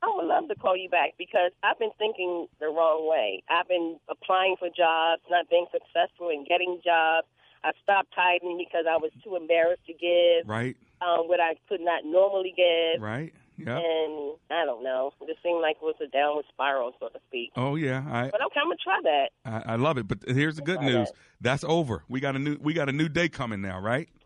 I 0.02 0.08
would 0.16 0.26
love 0.26 0.48
to 0.50 0.56
call 0.56 0.76
you 0.76 0.90
back 0.90 1.12
because 1.18 1.52
I've 1.64 1.80
been 1.80 1.92
thinking 1.98 2.48
the 2.60 2.68
wrong 2.68 3.08
way. 3.10 3.44
I've 3.50 3.68
been 3.68 3.98
applying 4.10 4.56
for 4.58 4.68
jobs, 4.68 5.22
not 5.30 5.50
being 5.50 5.66
successful 5.72 6.30
in 6.30 6.44
getting 6.48 6.82
jobs. 6.84 7.28
I 7.64 7.72
stopped 7.82 8.14
tithing 8.14 8.58
because 8.58 8.86
I 8.90 8.98
was 8.98 9.12
too 9.24 9.38
embarrassed 9.38 9.86
to 9.88 9.94
give 9.94 10.48
Right? 10.48 10.76
um, 11.02 11.28
what 11.30 11.40
I 11.40 11.56
could 11.70 11.80
not 11.80 12.04
normally 12.04 12.54
give. 12.56 13.02
Right? 13.02 13.34
Yeah. 13.58 13.78
And 13.78 14.34
I 14.50 14.66
don't 14.66 14.84
know. 14.84 15.12
It 15.22 15.28
just 15.28 15.44
seemed 15.44 15.62
like 15.62 15.78
it 15.82 15.84
was 15.84 15.96
a 16.02 16.08
downward 16.08 16.46
spiral, 16.50 16.94
so 17.00 17.10
to 17.10 17.20
speak. 17.28 17.52
Oh 17.56 17.76
yeah, 17.76 18.04
I, 18.10 18.30
But 18.32 18.42
okay, 18.48 18.60
I'm 18.62 18.68
gonna 18.68 18.76
try 18.84 19.00
that. 19.04 19.30
I 19.46 19.74
I 19.74 19.76
love 19.76 19.98
it. 19.98 20.08
But 20.08 20.20
here's 20.28 20.56
the 20.56 20.62
good 20.64 20.82
news. 20.82 21.10
that. 21.10 21.18
That's 21.42 21.64
over. 21.64 22.04
We 22.10 22.20
got 22.20 22.36
a 22.36 22.40
new 22.40 22.58
we 22.62 22.74
got 22.74 22.90
a 22.90 22.94
new 22.94 23.10
day 23.10 23.30
coming 23.30 23.62
now, 23.62 23.80
right? 23.80 24.10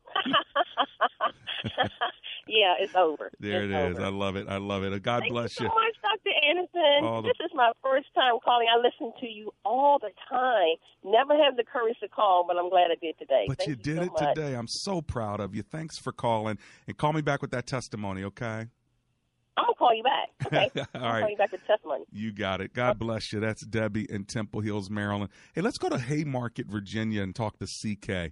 Yeah, 2.49 2.75
it's 2.79 2.95
over. 2.95 3.29
There 3.41 3.63
it's 3.63 3.73
it 3.73 3.75
is. 3.91 3.97
over. 3.97 4.05
I 4.05 4.09
love 4.09 4.37
it. 4.37 4.47
I 4.47 4.55
love 4.55 4.83
it. 4.83 5.03
God 5.03 5.19
Thank 5.19 5.33
bless 5.33 5.59
you 5.59 5.65
you. 5.65 5.69
so 5.69 5.75
much, 5.75 5.95
Dr. 6.01 6.31
Anderson. 6.47 7.23
The- 7.23 7.33
This 7.37 7.45
is 7.45 7.51
my 7.53 7.73
first 7.83 8.07
time 8.15 8.35
calling. 8.41 8.67
I 8.73 8.77
listen 8.79 9.11
to 9.19 9.27
you 9.27 9.51
all 9.65 9.99
the 9.99 10.11
time. 10.29 10.77
Never 11.03 11.35
have 11.43 11.57
the 11.57 11.65
courage 11.65 11.97
to 12.01 12.07
call, 12.07 12.45
but 12.47 12.55
I'm 12.57 12.69
glad 12.69 12.89
I 12.89 12.95
did 13.01 13.17
today. 13.19 13.45
But 13.49 13.57
Thank 13.57 13.69
you 13.69 13.75
did 13.75 13.97
so 13.97 14.03
it 14.03 14.11
much. 14.13 14.35
today. 14.35 14.53
I'm 14.55 14.69
so 14.69 15.01
proud 15.01 15.41
of 15.41 15.53
you. 15.55 15.61
Thanks 15.61 15.97
for 15.97 16.13
calling 16.13 16.57
and 16.87 16.97
call 16.97 17.11
me 17.11 17.19
back 17.21 17.41
with 17.41 17.51
that 17.51 17.67
testimony, 17.67 18.23
okay? 18.23 18.67
I'm 19.57 19.65
gonna 19.65 19.75
call 19.75 19.93
you 19.95 20.03
back. 20.03 20.29
Okay. 20.47 20.69
All 20.95 21.01
I'm 21.03 21.11
right. 21.13 21.21
call 21.21 21.29
you 21.31 21.37
back 21.37 21.51
with 21.51 21.65
testimony. 21.67 22.05
You 22.11 22.31
got 22.31 22.61
it. 22.61 22.73
God 22.73 22.97
bless 22.99 23.33
you. 23.33 23.39
That's 23.41 23.65
Debbie 23.65 24.05
in 24.09 24.23
Temple 24.25 24.61
Hills, 24.61 24.89
Maryland. 24.89 25.29
Hey, 25.53 25.61
let's 25.61 25.77
go 25.77 25.89
to 25.89 25.97
Haymarket, 25.97 26.67
Virginia, 26.67 27.21
and 27.21 27.35
talk 27.35 27.57
to 27.59 27.65
CK. 27.65 28.31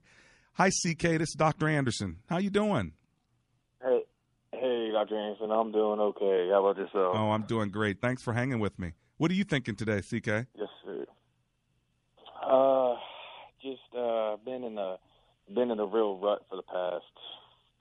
Hi, 0.53 0.69
CK. 0.69 1.01
This 1.01 1.29
is 1.29 1.35
Dr. 1.37 1.67
Anderson. 1.67 2.17
How 2.29 2.37
you 2.37 2.49
doing? 2.49 2.93
Hey, 3.81 4.03
hey, 4.53 4.91
Dr. 4.93 5.17
Anderson, 5.17 5.51
I'm 5.51 5.71
doing 5.73 5.99
okay. 5.99 6.49
How 6.51 6.65
about 6.65 6.77
yourself? 6.77 7.15
Oh, 7.17 7.31
I'm 7.31 7.43
doing 7.43 7.69
great. 7.69 7.99
Thanks 7.99 8.23
for 8.23 8.31
hanging 8.33 8.59
with 8.59 8.77
me. 8.79 8.93
What 9.17 9.29
are 9.31 9.33
you 9.35 9.43
thinking 9.43 9.75
today, 9.75 9.99
CK? 10.01 10.47
Yes, 10.55 10.69
sir. 10.85 11.05
Uh, 12.45 12.95
just 13.61 13.81
uh, 13.97 14.37
been 14.45 14.63
in 14.63 14.77
a 14.77 14.97
been 15.53 15.71
in 15.71 15.79
a 15.79 15.85
real 15.85 16.17
rut 16.17 16.45
for 16.49 16.55
the 16.55 16.63
past 16.63 17.03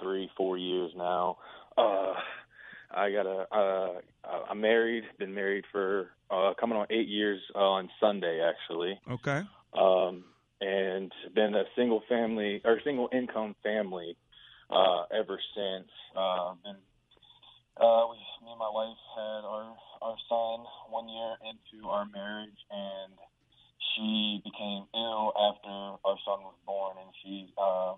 three, 0.01 0.29
four 0.37 0.57
years 0.59 0.91
now. 0.97 1.37
Uh, 1.77 2.15
I 2.95 3.11
got 3.11 3.27
a 3.27 3.47
uh, 3.55 4.01
I'm 4.51 4.61
married. 4.61 5.05
Been 5.19 5.35
married 5.35 5.65
for 5.73 6.11
uh, 6.31 6.53
coming 6.59 6.79
on 6.79 6.87
eight 6.91 7.09
years 7.09 7.41
uh, 7.55 7.59
on 7.59 7.91
Sunday, 8.01 8.41
actually. 8.41 9.01
Okay. 9.11 9.43
um, 9.77 10.25
and 10.61 11.13
been 11.35 11.55
a 11.55 11.65
single 11.77 12.03
family 12.09 12.61
or 12.65 12.81
single 12.85 13.09
income 13.13 13.55
family 13.63 14.17
uh, 14.71 15.05
ever 15.13 15.39
since. 15.55 15.91
Uh, 16.17 16.55
been, 16.63 16.77
uh, 17.81 18.07
we, 18.09 18.17
me 18.45 18.51
and 18.51 18.59
my 18.59 18.71
wife 18.71 18.97
had 19.17 19.43
our 19.45 19.77
our 20.03 20.17
son 20.29 20.65
one 20.91 21.09
year 21.09 21.35
into 21.43 21.89
our 21.89 22.07
marriage, 22.07 22.61
and 22.71 23.13
she 23.95 24.41
became 24.45 24.87
ill 24.95 25.33
after 25.35 25.69
our 26.05 26.19
son 26.25 26.41
was 26.47 26.55
born, 26.67 26.97
and 27.03 27.11
she 27.23 27.53
uh, 27.59 27.95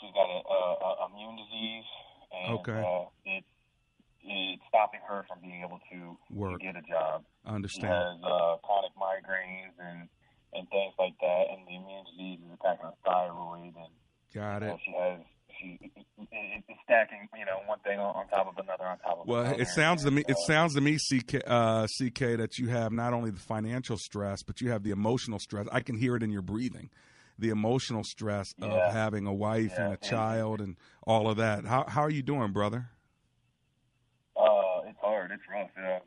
she's 0.00 0.12
got 0.12 0.28
a, 0.28 0.40
a, 0.42 0.60
a 0.82 1.08
immune 1.10 1.36
disease, 1.36 1.88
and 2.32 2.58
Okay. 2.58 2.82
uh, 2.82 3.04
it's 3.24 3.51
it's 4.24 4.62
stopping 4.68 5.00
her 5.08 5.24
from 5.28 5.38
being 5.40 5.62
able 5.66 5.80
to, 5.90 6.16
Work. 6.30 6.60
to 6.60 6.64
get 6.64 6.76
a 6.76 6.82
job. 6.82 7.24
I 7.44 7.50
She 7.50 7.54
understand. 7.54 7.92
has 7.92 8.16
uh, 8.22 8.56
chronic 8.62 8.92
migraines 8.96 9.74
and 9.78 10.08
and 10.54 10.68
things 10.68 10.92
like 10.98 11.14
that, 11.22 11.44
and 11.50 11.66
the 11.66 11.74
immune 11.76 12.04
disease 12.12 12.38
is 12.44 12.52
attacking 12.60 12.84
her 12.84 12.92
thyroid, 13.06 13.72
and 13.74 13.92
Got 14.34 14.60
you 14.62 14.68
know, 14.68 14.74
it. 14.74 14.80
she 14.84 14.92
has 14.92 15.20
she 15.58 15.78
it, 15.82 16.64
it's 16.68 16.78
stacking, 16.84 17.26
you 17.38 17.44
know, 17.46 17.58
one 17.66 17.78
thing 17.80 17.98
on, 17.98 18.28
top 18.28 18.48
of 18.48 18.58
another 18.62 18.84
on 18.84 18.98
top 18.98 19.20
of 19.20 19.26
Well, 19.26 19.40
another. 19.42 19.62
it 19.62 19.68
sounds 19.68 20.04
to 20.04 20.10
me. 20.10 20.24
It 20.28 20.36
sounds 20.46 20.74
to 20.74 20.80
me, 20.82 20.98
CK, 20.98 21.42
uh, 21.46 21.86
CK, 21.86 22.36
that 22.38 22.58
you 22.58 22.68
have 22.68 22.92
not 22.92 23.12
only 23.14 23.30
the 23.30 23.40
financial 23.40 23.96
stress, 23.96 24.42
but 24.42 24.60
you 24.60 24.70
have 24.70 24.82
the 24.82 24.90
emotional 24.90 25.38
stress. 25.38 25.66
I 25.72 25.80
can 25.80 25.96
hear 25.96 26.16
it 26.16 26.22
in 26.22 26.30
your 26.30 26.42
breathing, 26.42 26.90
the 27.38 27.48
emotional 27.50 28.04
stress 28.04 28.52
Yeah. 28.58 28.66
of 28.68 28.92
having 28.92 29.26
a 29.26 29.32
wife 29.32 29.72
Yeah, 29.78 29.84
and 29.84 29.92
a 29.94 29.96
child 29.96 30.60
and 30.60 30.76
all 31.06 31.28
of 31.30 31.38
that. 31.38 31.64
How 31.64 31.86
how 31.88 32.02
are 32.02 32.10
you 32.10 32.22
doing, 32.22 32.52
brother? 32.52 32.90
Uh, 34.36 34.80
it's 34.86 34.98
hard. 35.00 35.30
It's 35.30 35.41
rough. 35.52 36.02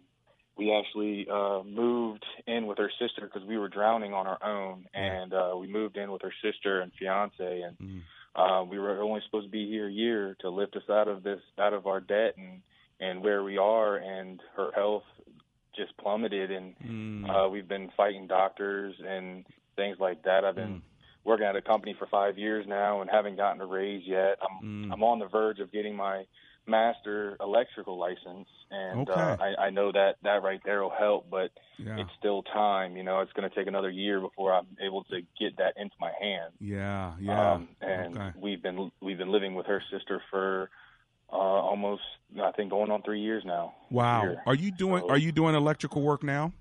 We 0.57 0.73
actually 0.73 1.27
uh, 1.29 1.63
moved 1.63 2.23
in 2.47 2.65
with 2.65 2.77
her 2.77 2.89
sister 2.99 3.21
because 3.21 3.43
we 3.45 3.57
were 3.57 3.67
drowning 3.67 4.13
on 4.13 4.25
our 4.25 4.41
own, 4.41 4.85
and 4.93 5.33
uh, 5.33 5.53
we 5.59 5.67
moved 5.67 5.97
in 5.97 6.11
with 6.11 6.21
her 6.21 6.33
sister 6.41 6.81
and 6.81 6.91
fiance, 6.97 7.61
and 7.61 7.77
Mm. 7.77 8.01
uh, 8.35 8.63
we 8.63 8.79
were 8.79 9.01
only 9.01 9.21
supposed 9.25 9.47
to 9.47 9.51
be 9.51 9.67
here 9.69 9.87
a 9.87 9.91
year 9.91 10.35
to 10.39 10.49
lift 10.49 10.75
us 10.77 10.89
out 10.89 11.07
of 11.09 11.23
this, 11.23 11.41
out 11.59 11.73
of 11.73 11.87
our 11.87 11.99
debt, 11.99 12.35
and 12.37 12.61
and 13.01 13.21
where 13.21 13.43
we 13.43 13.57
are, 13.57 13.97
and 13.97 14.41
her 14.55 14.71
health 14.73 15.03
just 15.75 15.95
plummeted, 15.97 16.49
and 16.51 16.75
Mm. 16.79 17.29
uh, 17.29 17.49
we've 17.49 17.67
been 17.67 17.89
fighting 17.97 18.25
doctors 18.27 18.95
and 19.05 19.45
things 19.75 19.99
like 19.99 20.23
that. 20.23 20.45
I've 20.45 20.55
been 20.55 20.81
working 21.25 21.45
at 21.47 21.57
a 21.57 21.61
company 21.61 21.93
for 21.99 22.05
five 22.05 22.37
years 22.37 22.65
now 22.65 23.01
and 23.01 23.09
haven't 23.09 23.35
gotten 23.35 23.59
a 23.59 23.65
raise 23.65 24.05
yet. 24.07 24.37
I'm 24.41 24.63
Mm. 24.63 24.93
I'm 24.93 25.03
on 25.03 25.19
the 25.19 25.27
verge 25.27 25.59
of 25.59 25.71
getting 25.73 25.95
my 25.97 26.25
master 26.67 27.37
electrical 27.39 27.97
license, 27.99 28.47
and 28.71 29.09
uh, 29.09 29.37
I, 29.39 29.65
I 29.65 29.69
know 29.69 29.91
that 29.91 30.15
that 30.23 30.41
right 30.43 30.59
there 30.65 30.81
will 30.81 30.89
help, 30.97 31.29
but 31.29 31.51
Yeah. 31.77 31.99
it's 31.99 32.09
still 32.17 32.41
time. 32.43 32.97
You 32.97 33.03
know, 33.03 33.19
it's 33.21 33.31
going 33.33 33.47
to 33.49 33.55
take 33.55 33.67
another 33.67 33.89
year 33.89 34.19
before 34.19 34.53
I'm 34.53 34.65
able 34.81 35.03
to 35.05 35.21
get 35.39 35.57
that 35.57 35.73
into 35.77 35.95
my 35.99 36.11
hands. 36.19 36.53
Yeah. 36.59 37.13
Yeah. 37.19 37.53
Um, 37.53 37.67
and 37.81 38.17
okay. 38.17 38.31
we've 38.39 38.61
been 38.63 38.91
we've 39.01 39.17
been 39.17 39.31
living 39.31 39.53
with 39.55 39.67
her 39.67 39.81
sister 39.91 40.21
for 40.31 40.69
uh, 41.31 41.35
almost 41.35 42.01
I 42.41 42.51
think 42.53 42.69
going 42.71 42.91
on 42.91 43.01
three 43.03 43.21
years 43.21 43.43
now. 43.45 43.73
Wow. 43.91 44.21
Here. 44.21 44.41
Are 44.45 44.55
you 44.55 44.71
doing 44.71 45.01
So- 45.01 45.09
Are 45.09 45.17
you 45.17 45.31
doing 45.31 45.55
electrical 45.55 46.01
work 46.01 46.23
now? 46.23 46.51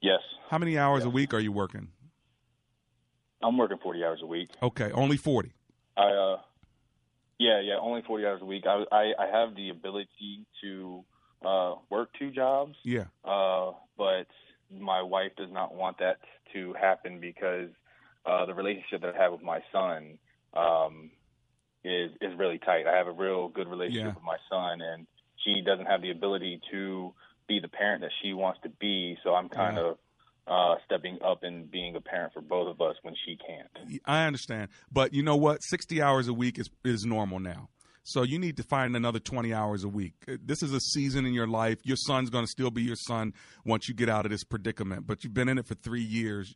Yes, 0.00 0.20
How 0.50 0.58
many 0.58 0.76
hours 0.76 1.04
a 1.04 1.10
week 1.10 1.32
are 1.32 1.38
you 1.38 1.52
working? 1.52 1.88
I'm 3.40 3.56
working 3.56 3.78
40 3.82 4.04
hours 4.04 4.20
a 4.22 4.26
week. 4.26 4.50
Okay, 4.62 4.90
only 4.92 5.16
forty. 5.16 5.52
I 5.96 6.02
uh 6.10 6.36
yeah, 7.38 7.60
yeah, 7.60 7.76
only 7.80 8.02
40 8.06 8.26
hours 8.26 8.42
a 8.42 8.44
week. 8.44 8.64
I 8.66 8.84
I, 8.92 9.12
I 9.18 9.26
have 9.26 9.54
the 9.54 9.70
ability 9.70 10.46
to 10.62 11.04
uh 11.44 11.74
work 11.90 12.10
two 12.18 12.30
jobs, 12.30 12.76
Yeah. 12.84 13.06
uh 13.24 13.72
but 13.96 14.26
my 14.70 15.02
wife 15.02 15.32
does 15.36 15.50
not 15.52 15.74
want 15.74 15.98
that 15.98 16.18
to 16.52 16.72
happen 16.74 17.20
because 17.20 17.70
uh 18.26 18.46
the 18.46 18.54
relationship 18.54 19.02
that 19.02 19.14
I 19.16 19.22
have 19.22 19.32
with 19.32 19.42
my 19.42 19.60
son 19.72 20.18
um 20.54 21.10
is 21.84 22.12
is 22.20 22.38
really 22.38 22.58
tight. 22.58 22.86
I 22.86 22.96
have 22.96 23.08
a 23.08 23.12
real 23.12 23.48
good 23.48 23.68
relationship 23.68 24.04
Yeah. 24.04 24.14
with 24.14 24.24
my 24.24 24.38
son 24.50 24.80
and 24.80 25.06
she 25.44 25.62
doesn't 25.62 25.86
have 25.86 26.02
the 26.02 26.10
ability 26.10 26.60
to 26.70 27.12
be 27.48 27.58
the 27.58 27.68
parent 27.68 28.02
that 28.02 28.12
she 28.22 28.32
wants 28.32 28.60
to 28.62 28.68
be, 28.68 29.16
so 29.24 29.34
I'm 29.34 29.48
kind 29.48 29.76
Yeah. 29.76 29.84
of 29.84 29.98
uh 30.46 30.74
stepping 30.84 31.18
up 31.24 31.42
and 31.42 31.70
being 31.70 31.94
a 31.96 32.00
parent 32.00 32.32
for 32.32 32.40
both 32.40 32.68
of 32.68 32.80
us 32.80 32.96
when 33.02 33.14
she 33.24 33.36
can't. 33.36 34.00
I 34.04 34.26
understand, 34.26 34.68
but 34.90 35.12
you 35.12 35.22
know 35.22 35.36
what? 35.36 35.62
Sixty 35.62 36.02
hours 36.02 36.28
a 36.28 36.34
week 36.34 36.58
is 36.58 36.68
is 36.84 37.04
normal 37.04 37.38
now. 37.38 37.68
So 38.04 38.24
you 38.24 38.40
need 38.40 38.56
to 38.56 38.64
find 38.64 38.96
another 38.96 39.20
twenty 39.20 39.54
hours 39.54 39.84
a 39.84 39.88
week. 39.88 40.14
Uh, 40.28 40.32
This 40.44 40.60
is 40.62 40.72
a 40.72 40.80
season 40.80 41.24
in 41.24 41.32
your 41.34 41.46
life. 41.46 41.78
Your 41.84 41.96
son's 41.96 42.30
going 42.30 42.44
to 42.44 42.50
still 42.50 42.72
be 42.72 42.82
your 42.82 42.96
son 42.96 43.32
once 43.64 43.88
you 43.88 43.94
get 43.94 44.08
out 44.08 44.24
of 44.26 44.32
this 44.32 44.42
predicament. 44.42 45.06
But 45.06 45.22
you've 45.22 45.34
been 45.34 45.48
in 45.48 45.58
it 45.58 45.66
for 45.68 45.76
three 45.76 46.02
years, 46.02 46.52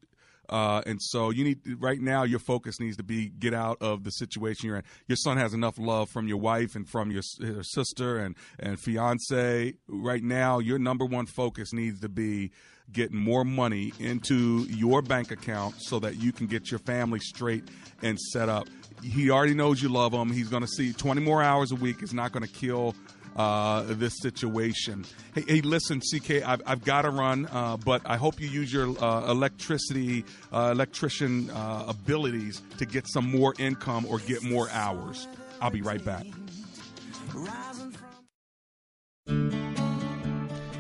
uh, 0.49 0.83
and 0.87 1.01
so 1.01 1.31
you 1.31 1.45
need 1.45 1.61
right 1.79 2.01
now. 2.01 2.25
Your 2.25 2.41
focus 2.41 2.81
needs 2.81 2.97
to 2.97 3.05
be 3.05 3.29
get 3.29 3.55
out 3.55 3.77
of 3.81 4.03
the 4.03 4.11
situation 4.11 4.67
you're 4.67 4.79
in. 4.79 4.85
Your 5.07 5.15
son 5.15 5.37
has 5.37 5.55
enough 5.55 5.79
love 5.79 6.11
from 6.11 6.27
your 6.27 6.39
wife 6.39 6.75
and 6.75 6.89
from 6.89 7.13
your 7.13 7.23
her 7.41 7.63
sister 7.63 8.19
and 8.19 8.35
and 8.59 8.81
fiance. 8.81 9.75
Right 9.87 10.25
now, 10.25 10.59
your 10.59 10.81
number 10.81 11.05
one 11.05 11.27
focus 11.27 11.73
needs 11.73 12.01
to 12.01 12.09
be 12.09 12.51
getting 12.93 13.19
more 13.19 13.45
money 13.45 13.93
into 13.99 14.67
your 14.69 15.03
bank 15.03 15.31
account 15.31 15.75
so 15.79 15.99
that 15.99 16.17
you 16.17 16.33
can 16.33 16.47
get 16.47 16.71
your 16.71 16.81
family 16.81 17.21
straight 17.21 17.65
and 18.03 18.19
set 18.19 18.49
up. 18.49 18.69
He 19.03 19.31
already 19.31 19.55
knows 19.55 19.83
you 19.83 19.89
love 19.89 20.13
him. 20.13 20.31
He's 20.31 20.49
going 20.49 20.63
to 20.63 20.69
see 20.69 20.93
20 20.93 21.21
more 21.21 21.43
hours 21.43 21.73
a 21.73 21.75
week 21.75 22.03
is 22.03 22.15
not 22.15 22.33
going 22.33 22.47
to 22.47 22.53
kill 22.53 22.95
uh, 23.37 23.83
this 23.87 24.19
situation. 24.21 25.05
Hey, 25.35 25.45
hey, 25.47 25.61
listen, 25.61 26.01
CK, 26.01 26.43
I've, 26.47 26.63
I've 26.67 26.85
got 26.85 27.03
to 27.03 27.11
run, 27.11 27.47
uh, 27.53 27.77
but 27.77 28.03
I 28.07 28.17
hope 28.17 28.41
you 28.41 28.49
use 28.49 28.73
your 28.73 28.97
uh, 29.03 29.31
electricity, 29.31 30.25
uh, 30.53 30.71
electrician 30.73 31.51
uh, 31.51 31.85
abilities 31.87 32.63
to 32.79 32.87
get 32.87 33.07
some 33.07 33.31
more 33.31 33.55
income 33.59 34.07
or 34.07 34.19
get 34.21 34.43
more 34.43 34.71
hours. 34.71 35.29
I'll 35.61 35.71
be 35.71 35.83
right 35.83 36.05
back. 36.05 36.25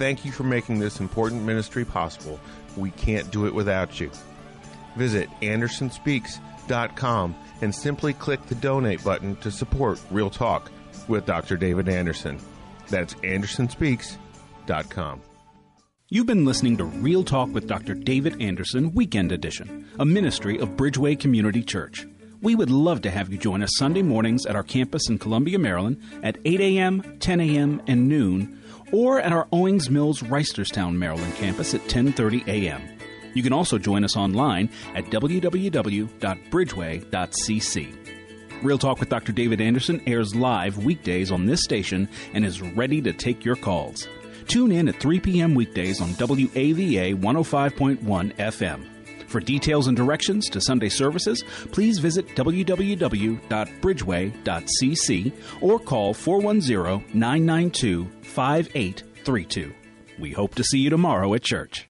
Thank 0.00 0.24
you 0.24 0.32
for 0.32 0.44
making 0.44 0.78
this 0.78 0.98
important 0.98 1.42
ministry 1.42 1.84
possible. 1.84 2.40
We 2.74 2.90
can't 2.92 3.30
do 3.30 3.44
it 3.44 3.54
without 3.54 4.00
you. 4.00 4.10
Visit 4.96 5.28
AndersonSpeaks.com 5.42 7.34
and 7.60 7.74
simply 7.74 8.14
click 8.14 8.46
the 8.46 8.54
donate 8.54 9.04
button 9.04 9.36
to 9.36 9.50
support 9.50 10.00
Real 10.10 10.30
Talk 10.30 10.70
with 11.06 11.26
Dr. 11.26 11.58
David 11.58 11.90
Anderson. 11.90 12.38
That's 12.88 13.12
AndersonSpeaks.com. 13.16 15.20
You've 16.08 16.26
been 16.26 16.46
listening 16.46 16.78
to 16.78 16.84
Real 16.84 17.22
Talk 17.22 17.52
with 17.52 17.66
Dr. 17.66 17.92
David 17.92 18.40
Anderson, 18.40 18.94
Weekend 18.94 19.32
Edition, 19.32 19.86
a 19.98 20.06
ministry 20.06 20.58
of 20.58 20.78
Bridgeway 20.78 21.20
Community 21.20 21.62
Church. 21.62 22.06
We 22.40 22.54
would 22.54 22.70
love 22.70 23.02
to 23.02 23.10
have 23.10 23.30
you 23.30 23.36
join 23.36 23.62
us 23.62 23.76
Sunday 23.76 24.00
mornings 24.00 24.46
at 24.46 24.56
our 24.56 24.62
campus 24.62 25.10
in 25.10 25.18
Columbia, 25.18 25.58
Maryland 25.58 26.00
at 26.22 26.38
8 26.46 26.58
a.m., 26.58 27.18
10 27.20 27.40
a.m., 27.40 27.82
and 27.86 28.08
noon, 28.08 28.56
or 28.92 29.20
at 29.20 29.32
our 29.32 29.46
Owings 29.52 29.90
Mills 29.90 30.22
Reisterstown, 30.22 30.96
Maryland 30.96 31.34
campus 31.34 31.74
at 31.74 31.82
10:30 31.82 32.46
a.m. 32.46 32.80
You 33.34 33.42
can 33.42 33.52
also 33.52 33.78
join 33.78 34.04
us 34.04 34.16
online 34.16 34.70
at 34.94 35.04
www.bridgeway.cc. 35.04 37.96
Real 38.62 38.78
Talk 38.78 39.00
with 39.00 39.08
Dr. 39.08 39.32
David 39.32 39.60
Anderson 39.60 40.02
airs 40.06 40.34
live 40.34 40.84
weekdays 40.84 41.30
on 41.30 41.46
this 41.46 41.62
station 41.62 42.08
and 42.34 42.44
is 42.44 42.60
ready 42.60 43.00
to 43.00 43.12
take 43.12 43.44
your 43.44 43.56
calls. 43.56 44.06
Tune 44.48 44.72
in 44.72 44.88
at 44.88 45.00
3 45.00 45.20
p.m. 45.20 45.54
weekdays 45.54 46.00
on 46.00 46.10
WAVA 46.10 47.14
105.1 47.14 48.36
FM. 48.36 48.86
For 49.30 49.40
details 49.40 49.86
and 49.86 49.96
directions 49.96 50.50
to 50.50 50.60
Sunday 50.60 50.88
services, 50.88 51.44
please 51.70 52.00
visit 52.00 52.26
www.bridgeway.cc 52.34 55.32
or 55.60 55.78
call 55.78 56.12
410 56.12 57.04
992 57.14 58.10
5832. 58.22 59.72
We 60.18 60.32
hope 60.32 60.56
to 60.56 60.64
see 60.64 60.80
you 60.80 60.90
tomorrow 60.90 61.32
at 61.34 61.44
church. 61.44 61.89